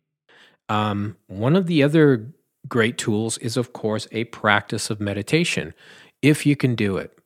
Um, 0.69 1.17
one 1.29 1.55
of 1.55 1.69
the 1.69 1.85
other 1.85 2.33
great 2.67 2.99
tools 2.99 3.39
is, 3.39 3.57
of 3.57 3.73
course, 3.73 4.09
a 4.11 4.25
practice 4.25 4.91
of 4.91 5.01
meditation. 5.01 5.73
If 6.21 6.47
you 6.47 6.57
can 6.57 6.75
do 6.75 6.97
it, 6.97 7.17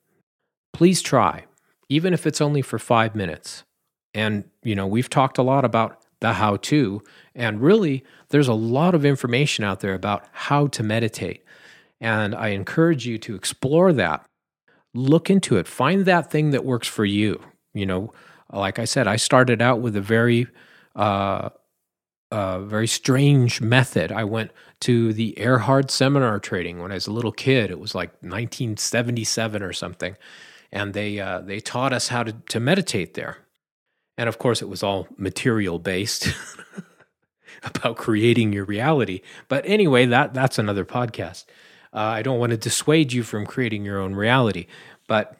please 0.74 1.00
try, 1.00 1.45
even 1.88 2.12
if 2.12 2.26
it's 2.26 2.40
only 2.40 2.62
for 2.62 2.78
five 2.78 3.14
minutes. 3.14 3.64
And, 4.14 4.44
you 4.62 4.74
know, 4.74 4.86
we've 4.86 5.10
talked 5.10 5.38
a 5.38 5.42
lot 5.42 5.64
about 5.64 6.02
the 6.20 6.32
how 6.32 6.56
to, 6.56 7.02
and 7.34 7.60
really, 7.60 8.02
there's 8.30 8.48
a 8.48 8.54
lot 8.54 8.94
of 8.94 9.04
information 9.04 9.64
out 9.64 9.80
there 9.80 9.94
about 9.94 10.24
how 10.32 10.66
to 10.68 10.82
meditate. 10.82 11.44
And 12.00 12.34
I 12.34 12.48
encourage 12.48 13.06
you 13.06 13.18
to 13.18 13.34
explore 13.34 13.92
that. 13.92 14.24
Look 14.94 15.28
into 15.28 15.56
it. 15.58 15.68
Find 15.68 16.06
that 16.06 16.30
thing 16.30 16.50
that 16.50 16.64
works 16.64 16.88
for 16.88 17.04
you. 17.04 17.42
You 17.74 17.84
know, 17.84 18.12
like 18.50 18.78
I 18.78 18.86
said, 18.86 19.06
I 19.06 19.16
started 19.16 19.60
out 19.60 19.80
with 19.80 19.96
a 19.96 20.00
very, 20.00 20.46
uh, 20.94 21.50
very 22.32 22.86
strange 22.86 23.60
method. 23.60 24.10
I 24.10 24.24
went 24.24 24.50
to 24.80 25.12
the 25.12 25.34
Erhard 25.36 25.90
seminar 25.90 26.38
training 26.38 26.80
when 26.80 26.90
I 26.90 26.94
was 26.94 27.06
a 27.06 27.12
little 27.12 27.32
kid. 27.32 27.70
It 27.70 27.78
was 27.78 27.94
like 27.94 28.10
1977 28.22 29.62
or 29.62 29.72
something, 29.72 30.16
and 30.72 30.94
they 30.94 31.18
uh, 31.20 31.40
they 31.40 31.60
taught 31.60 31.92
us 31.92 32.08
how 32.08 32.22
to 32.22 32.32
to 32.32 32.60
meditate 32.60 33.14
there. 33.14 33.38
And 34.18 34.28
of 34.28 34.38
course, 34.38 34.62
it 34.62 34.68
was 34.68 34.82
all 34.82 35.08
material 35.16 35.78
based 35.78 36.28
about 37.62 37.96
creating 37.96 38.52
your 38.52 38.64
reality. 38.64 39.20
But 39.48 39.64
anyway, 39.66 40.06
that 40.06 40.34
that's 40.34 40.58
another 40.58 40.84
podcast. 40.84 41.44
Uh, 41.92 42.00
I 42.00 42.22
don't 42.22 42.38
want 42.38 42.50
to 42.50 42.56
dissuade 42.56 43.12
you 43.12 43.22
from 43.22 43.46
creating 43.46 43.84
your 43.84 44.00
own 44.00 44.14
reality, 44.14 44.66
but 45.08 45.38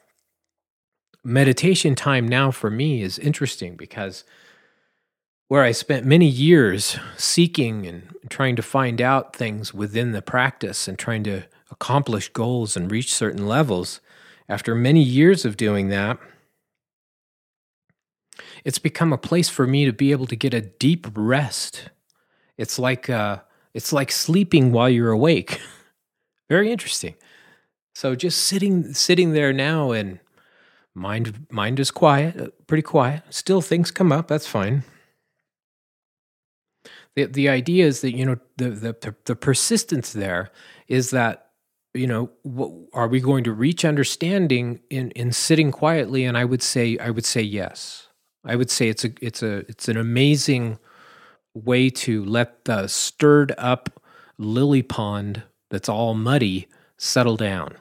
meditation 1.23 1.93
time 1.93 2.27
now 2.27 2.51
for 2.51 2.69
me 2.69 3.01
is 3.01 3.19
interesting 3.19 3.75
because 3.75 4.23
where 5.49 5.63
I 5.63 5.71
spent 5.71 6.05
many 6.05 6.27
years 6.27 6.97
seeking 7.15 7.85
and 7.85 8.13
trying 8.29 8.55
to 8.55 8.61
find 8.61 9.01
out 9.01 9.35
things 9.35 9.73
within 9.73 10.11
the 10.11 10.21
practice 10.21 10.87
and 10.87 10.97
trying 10.97 11.23
to 11.23 11.43
accomplish 11.71 12.29
goals 12.29 12.75
and 12.75 12.91
reach 12.91 13.13
certain 13.13 13.47
levels, 13.47 14.01
after 14.49 14.75
many 14.75 15.01
years 15.01 15.45
of 15.45 15.57
doing 15.57 15.89
that, 15.89 16.17
it's 18.63 18.79
become 18.79 19.13
a 19.13 19.17
place 19.17 19.49
for 19.49 19.67
me 19.67 19.85
to 19.85 19.93
be 19.93 20.11
able 20.11 20.27
to 20.27 20.35
get 20.35 20.53
a 20.53 20.61
deep 20.61 21.07
rest. 21.15 21.89
It's 22.57 22.79
like 22.79 23.09
uh, 23.09 23.39
it's 23.73 23.93
like 23.93 24.11
sleeping 24.11 24.71
while 24.71 24.89
you're 24.89 25.11
awake. 25.11 25.61
Very 26.49 26.71
interesting. 26.71 27.15
So 27.93 28.15
just 28.15 28.45
sitting 28.45 28.93
sitting 28.93 29.33
there 29.33 29.53
now 29.53 29.91
and 29.91 30.19
mind 30.93 31.47
mind 31.49 31.79
is 31.79 31.91
quiet, 31.91 32.39
uh, 32.39 32.47
pretty 32.67 32.83
quiet. 32.83 33.23
Still 33.29 33.61
things 33.61 33.91
come 33.91 34.11
up, 34.11 34.27
that's 34.27 34.47
fine. 34.47 34.83
The 37.15 37.25
the 37.25 37.49
idea 37.49 37.85
is 37.85 38.01
that 38.01 38.15
you 38.15 38.25
know 38.25 38.37
the 38.57 38.69
the 38.69 39.15
the 39.25 39.35
persistence 39.35 40.13
there 40.13 40.51
is 40.87 41.09
that 41.11 41.46
you 41.97 42.07
know 42.07 42.87
are 42.93 43.07
we 43.07 43.19
going 43.19 43.43
to 43.43 43.51
reach 43.51 43.83
understanding 43.83 44.79
in 44.89 45.11
in 45.11 45.31
sitting 45.31 45.71
quietly 45.71 46.23
and 46.23 46.37
I 46.37 46.45
would 46.45 46.61
say 46.61 46.97
I 46.97 47.09
would 47.09 47.25
say 47.25 47.41
yes. 47.41 48.07
I 48.45 48.55
would 48.55 48.71
say 48.71 48.87
it's 48.89 49.03
a 49.03 49.11
it's 49.21 49.43
a 49.43 49.57
it's 49.69 49.87
an 49.87 49.97
amazing 49.97 50.79
way 51.53 51.89
to 51.89 52.23
let 52.23 52.65
the 52.65 52.87
stirred 52.87 53.53
up 53.57 54.01
lily 54.37 54.83
pond 54.83 55.43
that's 55.69 55.89
all 55.89 56.13
muddy 56.13 56.67
settle 56.97 57.37
down. 57.37 57.75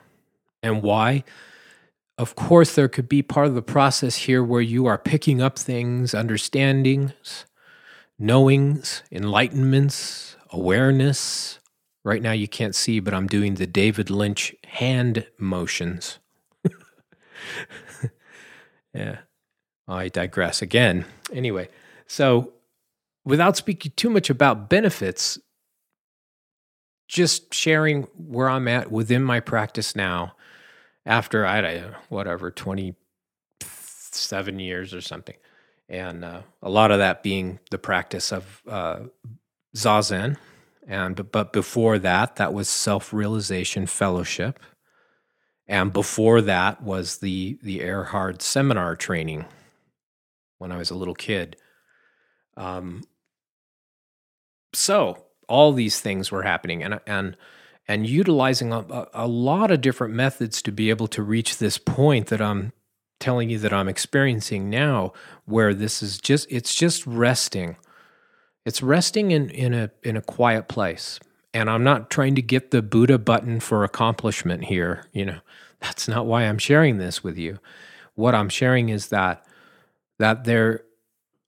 And 0.62 0.82
why? 0.82 1.24
Of 2.18 2.34
course, 2.34 2.74
there 2.74 2.88
could 2.88 3.08
be 3.08 3.22
part 3.22 3.46
of 3.46 3.54
the 3.54 3.62
process 3.62 4.16
here 4.16 4.42
where 4.42 4.62
you 4.62 4.86
are 4.86 4.98
picking 4.98 5.42
up 5.42 5.58
things, 5.58 6.14
understandings, 6.14 7.44
knowings, 8.18 9.02
enlightenments, 9.12 10.36
awareness. 10.50 11.58
Right 12.06 12.22
now, 12.22 12.30
you 12.30 12.46
can't 12.46 12.76
see, 12.76 13.00
but 13.00 13.12
I'm 13.12 13.26
doing 13.26 13.56
the 13.56 13.66
David 13.66 14.10
Lynch 14.10 14.54
hand 14.64 15.26
motions. 15.38 16.20
yeah, 18.94 19.18
I 19.88 20.08
digress 20.08 20.62
again. 20.62 21.04
Anyway, 21.32 21.68
so 22.06 22.52
without 23.24 23.56
speaking 23.56 23.90
too 23.96 24.08
much 24.08 24.30
about 24.30 24.70
benefits, 24.70 25.36
just 27.08 27.52
sharing 27.52 28.04
where 28.16 28.48
I'm 28.48 28.68
at 28.68 28.92
within 28.92 29.24
my 29.24 29.40
practice 29.40 29.96
now 29.96 30.36
after 31.04 31.44
I 31.44 31.90
whatever 32.08 32.52
27 32.52 34.60
years 34.60 34.94
or 34.94 35.00
something. 35.00 35.36
And 35.88 36.24
uh, 36.24 36.42
a 36.62 36.70
lot 36.70 36.92
of 36.92 36.98
that 36.98 37.24
being 37.24 37.58
the 37.72 37.78
practice 37.78 38.32
of 38.32 38.62
uh, 38.68 39.00
Zazen. 39.74 40.36
And 40.86 41.30
but 41.32 41.52
before 41.52 41.98
that, 41.98 42.36
that 42.36 42.54
was 42.54 42.68
self-realization 42.68 43.86
fellowship. 43.86 44.60
And 45.66 45.92
before 45.92 46.40
that 46.42 46.82
was 46.82 47.18
the 47.18 47.58
the 47.62 47.80
Erhard 47.80 48.40
seminar 48.40 48.94
training 48.94 49.46
when 50.58 50.70
I 50.70 50.76
was 50.76 50.90
a 50.90 50.94
little 50.94 51.14
kid. 51.14 51.56
Um, 52.56 53.02
so 54.72 55.24
all 55.48 55.72
these 55.72 56.00
things 56.00 56.30
were 56.30 56.42
happening 56.42 56.82
and 56.82 57.00
and 57.06 57.36
and 57.88 58.06
utilizing 58.06 58.72
a, 58.72 59.06
a 59.14 59.26
lot 59.26 59.70
of 59.70 59.80
different 59.80 60.14
methods 60.14 60.60
to 60.62 60.72
be 60.72 60.90
able 60.90 61.06
to 61.08 61.22
reach 61.22 61.58
this 61.58 61.78
point 61.78 62.28
that 62.28 62.40
I'm 62.40 62.72
telling 63.20 63.48
you 63.48 63.58
that 63.58 63.72
I'm 63.72 63.88
experiencing 63.88 64.68
now 64.68 65.12
where 65.44 65.72
this 65.72 66.02
is 66.02 66.18
just 66.18 66.46
it's 66.50 66.74
just 66.74 67.06
resting 67.06 67.76
it's 68.66 68.82
resting 68.82 69.30
in 69.30 69.48
in 69.48 69.72
a 69.72 69.90
in 70.02 70.16
a 70.18 70.22
quiet 70.22 70.68
place. 70.68 71.18
And 71.54 71.70
I'm 71.70 71.84
not 71.84 72.10
trying 72.10 72.34
to 72.34 72.42
get 72.42 72.70
the 72.70 72.82
Buddha 72.82 73.16
button 73.16 73.60
for 73.60 73.84
accomplishment 73.84 74.64
here 74.66 75.06
you 75.14 75.24
know. 75.24 75.38
That's 75.80 76.08
not 76.08 76.26
why 76.26 76.42
I'm 76.42 76.58
sharing 76.58 76.98
this 76.98 77.24
with 77.24 77.38
you. 77.38 77.58
What 78.14 78.34
I'm 78.34 78.50
sharing 78.50 78.90
is 78.90 79.08
that 79.08 79.46
that 80.18 80.44
there 80.44 80.82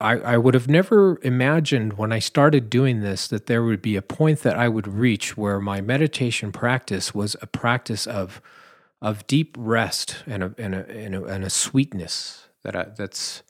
I, 0.00 0.12
I 0.18 0.36
would 0.36 0.54
have 0.54 0.68
never 0.68 1.18
imagined 1.22 1.94
when 1.94 2.12
I 2.12 2.20
started 2.20 2.70
doing 2.70 3.00
this 3.00 3.26
that 3.28 3.46
there 3.46 3.64
would 3.64 3.82
be 3.82 3.96
a 3.96 4.02
point 4.02 4.40
that 4.40 4.56
I 4.56 4.68
would 4.68 4.86
reach 4.86 5.36
where 5.36 5.60
my 5.60 5.80
meditation 5.80 6.52
practice 6.52 7.14
was 7.14 7.36
a 7.42 7.46
practice 7.46 8.06
of 8.06 8.40
of 9.02 9.26
deep 9.26 9.56
rest 9.58 10.22
and 10.26 10.42
a 10.42 10.54
and 10.58 10.74
a 10.74 10.88
and 10.88 11.14
a, 11.14 11.24
and 11.24 11.44
a 11.44 11.50
sweetness 11.50 12.48
that 12.62 12.76
I, 12.76 12.86
that's 12.96 13.42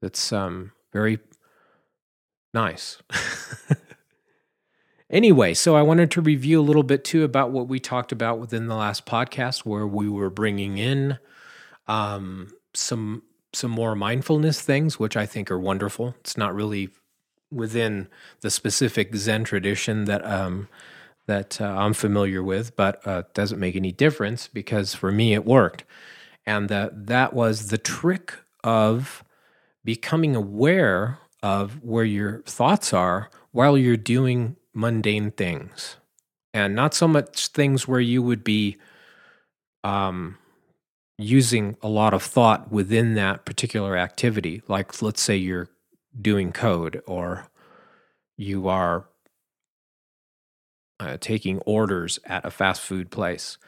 that's 0.00 0.32
um 0.32 0.72
very 0.92 1.20
nice. 2.52 2.98
anyway, 5.10 5.54
so 5.54 5.76
I 5.76 5.82
wanted 5.82 6.10
to 6.12 6.20
review 6.20 6.60
a 6.60 6.62
little 6.62 6.82
bit 6.82 7.04
too 7.04 7.24
about 7.24 7.50
what 7.50 7.68
we 7.68 7.78
talked 7.78 8.12
about 8.12 8.38
within 8.38 8.66
the 8.66 8.76
last 8.76 9.06
podcast, 9.06 9.60
where 9.60 9.86
we 9.86 10.08
were 10.08 10.30
bringing 10.30 10.78
in 10.78 11.18
um, 11.86 12.52
some 12.74 13.22
some 13.52 13.70
more 13.70 13.96
mindfulness 13.96 14.60
things, 14.60 14.98
which 14.98 15.16
I 15.16 15.26
think 15.26 15.50
are 15.50 15.58
wonderful. 15.58 16.14
It's 16.20 16.36
not 16.36 16.54
really 16.54 16.90
within 17.50 18.08
the 18.42 18.50
specific 18.50 19.14
Zen 19.16 19.44
tradition 19.44 20.04
that 20.04 20.24
um, 20.24 20.68
that 21.26 21.60
uh, 21.60 21.64
I'm 21.64 21.94
familiar 21.94 22.42
with, 22.42 22.76
but 22.76 23.06
uh, 23.06 23.24
doesn't 23.34 23.60
make 23.60 23.76
any 23.76 23.92
difference 23.92 24.48
because 24.48 24.94
for 24.94 25.10
me 25.12 25.34
it 25.34 25.44
worked, 25.44 25.84
and 26.46 26.68
that 26.68 27.06
that 27.06 27.34
was 27.34 27.68
the 27.68 27.78
trick 27.78 28.34
of 28.62 29.24
becoming 29.84 30.36
aware 30.36 31.18
of 31.42 31.82
where 31.82 32.04
your 32.04 32.42
thoughts 32.42 32.92
are 32.92 33.30
while 33.52 33.76
you're 33.76 33.96
doing 33.96 34.56
mundane 34.74 35.30
things, 35.30 35.96
and 36.54 36.74
not 36.74 36.94
so 36.94 37.08
much 37.08 37.48
things 37.48 37.88
where 37.88 38.00
you 38.00 38.22
would 38.22 38.44
be 38.44 38.76
um, 39.82 40.36
using 41.18 41.76
a 41.82 41.88
lot 41.88 42.14
of 42.14 42.22
thought 42.22 42.70
within 42.70 43.14
that 43.14 43.44
particular 43.44 43.96
activity. 43.96 44.62
Like, 44.68 45.02
let's 45.02 45.22
say 45.22 45.36
you're 45.36 45.68
doing 46.20 46.52
code 46.52 47.02
or 47.06 47.46
you 48.36 48.68
are 48.68 49.06
uh, 50.98 51.16
taking 51.20 51.58
orders 51.60 52.18
at 52.24 52.44
a 52.44 52.50
fast 52.50 52.80
food 52.80 53.10
place. 53.10 53.58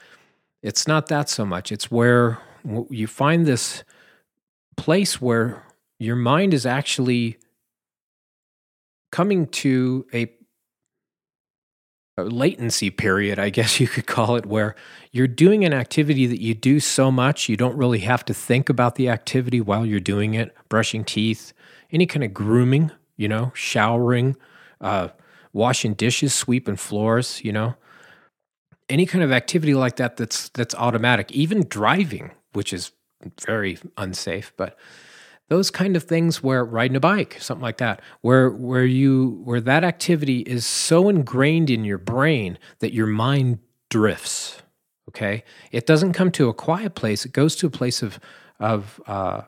It's 0.63 0.87
not 0.87 1.07
that 1.09 1.29
so 1.29 1.45
much. 1.45 1.73
It's 1.73 1.91
where 1.91 2.39
you 2.91 3.07
find 3.07 3.47
this 3.47 3.85
place 4.77 5.21
where 5.21 5.65
your 5.99 6.17
mind 6.17 6.55
is 6.55 6.67
actually 6.67 7.39
coming 9.13 9.47
to 9.47 10.05
a 10.13 10.33
a 12.19 12.25
latency 12.25 12.91
period, 12.91 13.39
I 13.39 13.49
guess 13.49 13.81
you 13.81 13.87
could 13.87 14.07
call 14.07 14.37
it, 14.37 14.45
where 14.45 14.75
you're 15.13 15.29
doing 15.29 15.65
an 15.65 15.73
activity 15.73 16.27
that 16.27 16.43
you 16.43 16.55
do 16.55 16.81
so 16.81 17.11
much, 17.11 17.49
you 17.49 17.57
don't 17.57 17.77
really 17.77 18.01
have 18.01 18.25
to 18.27 18.35
think 18.35 18.69
about 18.69 18.97
the 18.97 19.09
activity 19.09 19.61
while 19.61 19.87
you're 19.87 20.01
doing 20.01 20.35
it, 20.35 20.55
brushing 20.69 21.05
teeth, 21.05 21.53
any 21.91 22.07
kind 22.07 22.25
of 22.25 22.35
grooming, 22.35 22.91
you 23.17 23.29
know, 23.29 23.53
showering, 23.55 24.37
uh, 24.81 25.09
washing 25.53 25.95
dishes, 25.95 26.35
sweeping 26.35 26.77
floors, 26.77 27.41
you 27.45 27.53
know, 27.53 27.77
any 28.89 29.07
kind 29.07 29.25
of 29.25 29.33
activity 29.33 29.75
like 29.75 29.97
that 29.97 30.17
that's 30.17 30.49
that's 30.51 30.75
automatic, 30.75 31.31
even 31.33 31.67
driving, 31.67 32.31
which 32.53 32.73
is 32.73 32.93
very 33.47 33.79
unsafe, 33.97 34.53
but 34.57 34.77
those 35.49 35.71
kind 35.71 35.97
of 35.97 36.05
things 36.05 36.43
where 36.43 36.65
riding 36.65 36.97
a 36.97 37.01
bike, 37.01 37.37
something 37.41 37.63
like 37.63 37.79
that, 37.79 38.01
where 38.21 38.51
where 38.51 38.85
you 38.85 39.41
where 39.45 39.61
that 39.61 39.85
activity 39.85 40.41
is 40.41 40.67
so 40.67 41.09
ingrained 41.09 41.71
in 41.71 41.85
your 41.85 41.99
brain 41.99 42.59
that 42.81 42.93
your 42.95 43.07
mind 43.07 43.59
drifts. 43.91 44.63
Okay, 45.09 45.45
it 45.71 45.87
doesn't 45.87 46.15
come 46.15 46.31
to 46.33 46.49
a 46.49 46.55
quiet 46.55 46.95
place; 46.95 47.25
it 47.25 47.33
goes 47.33 47.57
to 47.57 47.67
a 47.67 47.71
place 47.71 48.03
of 48.03 48.19
of 48.61 49.01
uh, 49.07 49.43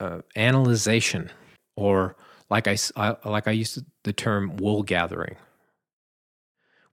uh, 0.00 0.20
analyzation, 0.36 1.30
or 1.76 2.16
like 2.48 2.66
I, 2.68 2.76
I 2.96 3.16
like 3.28 3.48
I 3.48 3.52
used 3.52 3.78
the 4.04 4.12
term 4.12 4.56
wool 4.56 4.82
gathering, 4.82 5.36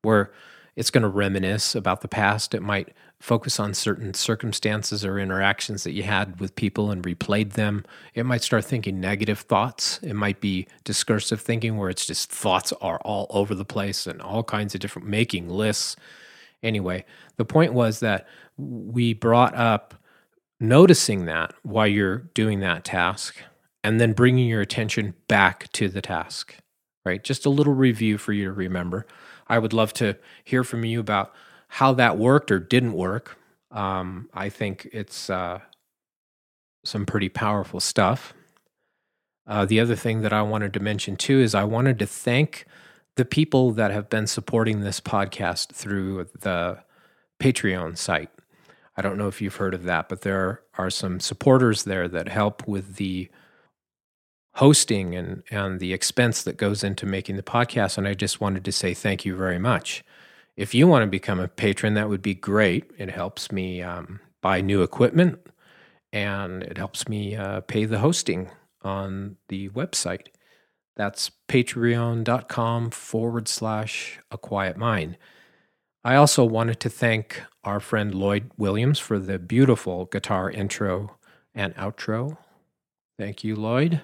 where 0.02 0.32
it's 0.76 0.90
going 0.90 1.04
to 1.04 1.08
reminisce 1.08 1.76
about 1.76 2.02
the 2.02 2.08
past. 2.08 2.54
It 2.54 2.62
might 2.62 2.94
focus 3.24 3.58
on 3.58 3.74
certain 3.74 4.14
circumstances 4.14 5.06
or 5.06 5.18
interactions 5.18 5.86
that 5.86 5.94
you 5.94 6.04
had 6.04 6.42
with 6.42 6.54
people 6.58 6.92
and 6.92 7.04
replayed 7.04 7.54
them. 7.54 7.86
It 8.14 8.26
might 8.26 8.44
start 8.44 8.66
thinking 8.66 9.00
negative 9.00 9.40
thoughts. 9.40 9.98
It 10.04 10.14
might 10.14 10.42
be 10.42 10.68
discursive 10.84 11.40
thinking 11.40 11.78
where 11.78 11.90
it's 11.90 12.06
just 12.06 12.30
thoughts 12.30 12.74
are 12.82 13.00
all 13.00 13.28
over 13.30 13.56
the 13.56 13.64
place 13.64 14.06
and 14.08 14.22
all 14.22 14.44
kinds 14.44 14.76
of 14.76 14.82
different 14.82 15.08
making 15.08 15.48
lists. 15.48 15.96
Anyway, 16.62 17.06
the 17.38 17.46
point 17.46 17.72
was 17.72 18.02
that 18.02 18.28
we 18.58 19.14
brought 19.14 19.56
up 19.56 19.94
noticing 20.60 21.24
that 21.24 21.54
while 21.64 21.88
you're 21.88 22.18
doing 22.34 22.60
that 22.60 22.84
task 22.84 23.38
and 23.86 24.02
then 24.02 24.12
bringing 24.12 24.50
your 24.50 24.60
attention 24.60 25.14
back 25.30 25.72
to 25.72 25.88
the 25.88 26.02
task, 26.02 26.58
right? 27.06 27.24
Just 27.24 27.46
a 27.46 27.50
little 27.50 27.74
review 27.74 28.18
for 28.18 28.34
you 28.34 28.44
to 28.44 28.52
remember. 28.52 29.06
I 29.48 29.60
would 29.60 29.72
love 29.72 29.94
to 29.94 30.18
hear 30.44 30.66
from 30.66 30.84
you 30.84 31.00
about 31.00 31.34
how 31.74 31.92
that 31.92 32.20
worked 32.20 32.52
or 32.52 32.60
didn't 32.60 32.94
work. 32.94 33.36
Um, 33.72 34.30
I 34.32 34.50
think 34.50 34.88
it's 34.94 35.28
uh, 35.28 35.60
some 36.86 37.08
pretty 37.08 37.30
powerful 37.30 37.80
stuff. 37.80 38.36
Uh, 39.48 39.66
the 39.66 39.80
other 39.80 39.96
thing 39.96 40.22
that 40.22 40.32
I 40.32 40.44
wanted 40.44 40.72
to 40.76 40.80
mention 40.80 41.16
too 41.16 41.40
is 41.40 41.56
I 41.56 41.64
wanted 41.64 41.98
to 41.98 42.06
thank 42.06 42.66
the 43.16 43.26
people 43.26 43.72
that 43.72 43.90
have 43.90 44.08
been 44.08 44.28
supporting 44.28 44.82
this 44.82 45.00
podcast 45.00 45.74
through 45.74 46.28
the 46.42 46.78
Patreon 47.42 47.98
site. 47.98 48.30
I 48.96 49.02
don't 49.02 49.18
know 49.18 49.28
if 49.28 49.42
you've 49.42 49.56
heard 49.56 49.74
of 49.74 49.86
that, 49.86 50.10
but 50.10 50.22
there 50.22 50.62
are 50.78 50.92
some 50.92 51.20
supporters 51.20 51.86
there 51.86 52.08
that 52.08 52.28
help 52.28 52.68
with 52.68 52.98
the 52.98 53.30
hosting 54.58 55.16
and, 55.16 55.42
and 55.50 55.80
the 55.80 55.92
expense 55.92 56.44
that 56.44 56.58
goes 56.58 56.84
into 56.84 57.08
making 57.08 57.36
the 57.36 57.42
podcast. 57.42 57.98
And 57.98 58.08
I 58.08 58.14
just 58.14 58.40
wanted 58.40 58.64
to 58.64 58.72
say 58.72 58.94
thank 58.94 59.26
you 59.26 59.36
very 59.36 59.58
much. 59.58 60.04
If 60.56 60.74
you 60.74 60.88
want 60.88 61.04
to 61.04 61.08
become 61.08 61.40
a 61.40 61.48
patron, 61.48 61.96
that 61.96 62.10
would 62.10 62.22
be 62.22 62.36
great. 62.36 62.92
It 62.98 63.10
helps 63.10 63.52
me 63.52 63.82
um, 63.82 64.20
buy 64.42 64.62
new 64.62 64.84
equipment 64.84 65.40
and 66.12 66.62
it 66.64 66.78
helps 66.78 67.08
me 67.08 67.36
uh, 67.36 67.62
pay 67.62 67.86
the 67.86 68.00
hosting 68.00 68.50
on 68.84 69.38
the 69.50 69.70
website. 69.70 70.28
That's 70.96 71.32
patreon.com 71.48 72.92
forward 72.92 73.48
slash 73.48 74.20
a 74.30 74.38
quiet 74.38 74.78
mind. 74.78 75.18
I 76.04 76.16
also 76.16 76.44
wanted 76.44 76.80
to 76.82 76.90
thank 76.90 77.42
our 77.64 77.80
friend 77.80 78.14
Lloyd 78.14 78.52
Williams 78.58 79.00
for 79.00 79.18
the 79.18 79.40
beautiful 79.40 80.06
guitar 80.06 80.52
intro 80.52 81.18
and 81.56 81.74
outro. 81.76 82.38
Thank 83.18 83.44
you, 83.44 83.56
Lloyd. 83.56 84.02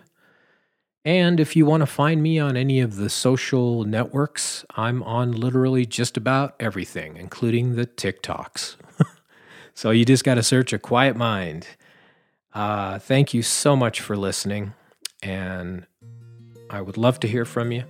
And 1.06 1.40
if 1.40 1.56
you 1.56 1.66
want 1.66 1.82
to 1.82 1.88
find 1.88 2.22
me 2.22 2.40
on 2.40 2.58
any 2.58 2.82
of 2.82 2.98
the 2.98 3.10
social 3.10 3.86
networks, 3.86 4.66
I'm 4.76 5.02
on 5.04 5.32
literally 5.32 5.86
just 5.86 6.18
about 6.18 6.56
everything, 6.60 7.16
including 7.18 7.76
the 7.76 7.86
TikToks. 7.86 8.76
so 9.74 9.92
you 9.92 10.04
just 10.04 10.24
got 10.24 10.36
to 10.36 10.44
search 10.44 10.74
A 10.74 10.80
Quiet 10.80 11.16
Mind. 11.16 11.68
Uh, 12.54 13.00
thank 13.00 13.34
you 13.34 13.42
so 13.42 13.76
much 13.76 14.02
for 14.02 14.18
listening. 14.18 14.74
And 15.24 15.86
I 16.70 16.82
would 16.82 16.98
love 16.98 17.20
to 17.22 17.28
hear 17.28 17.46
from 17.46 17.72
you. 17.72 17.86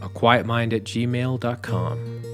A 0.00 0.08
quiet 0.08 0.46
mind 0.46 0.74
at 0.74 0.84
gmail.com. 0.84 2.31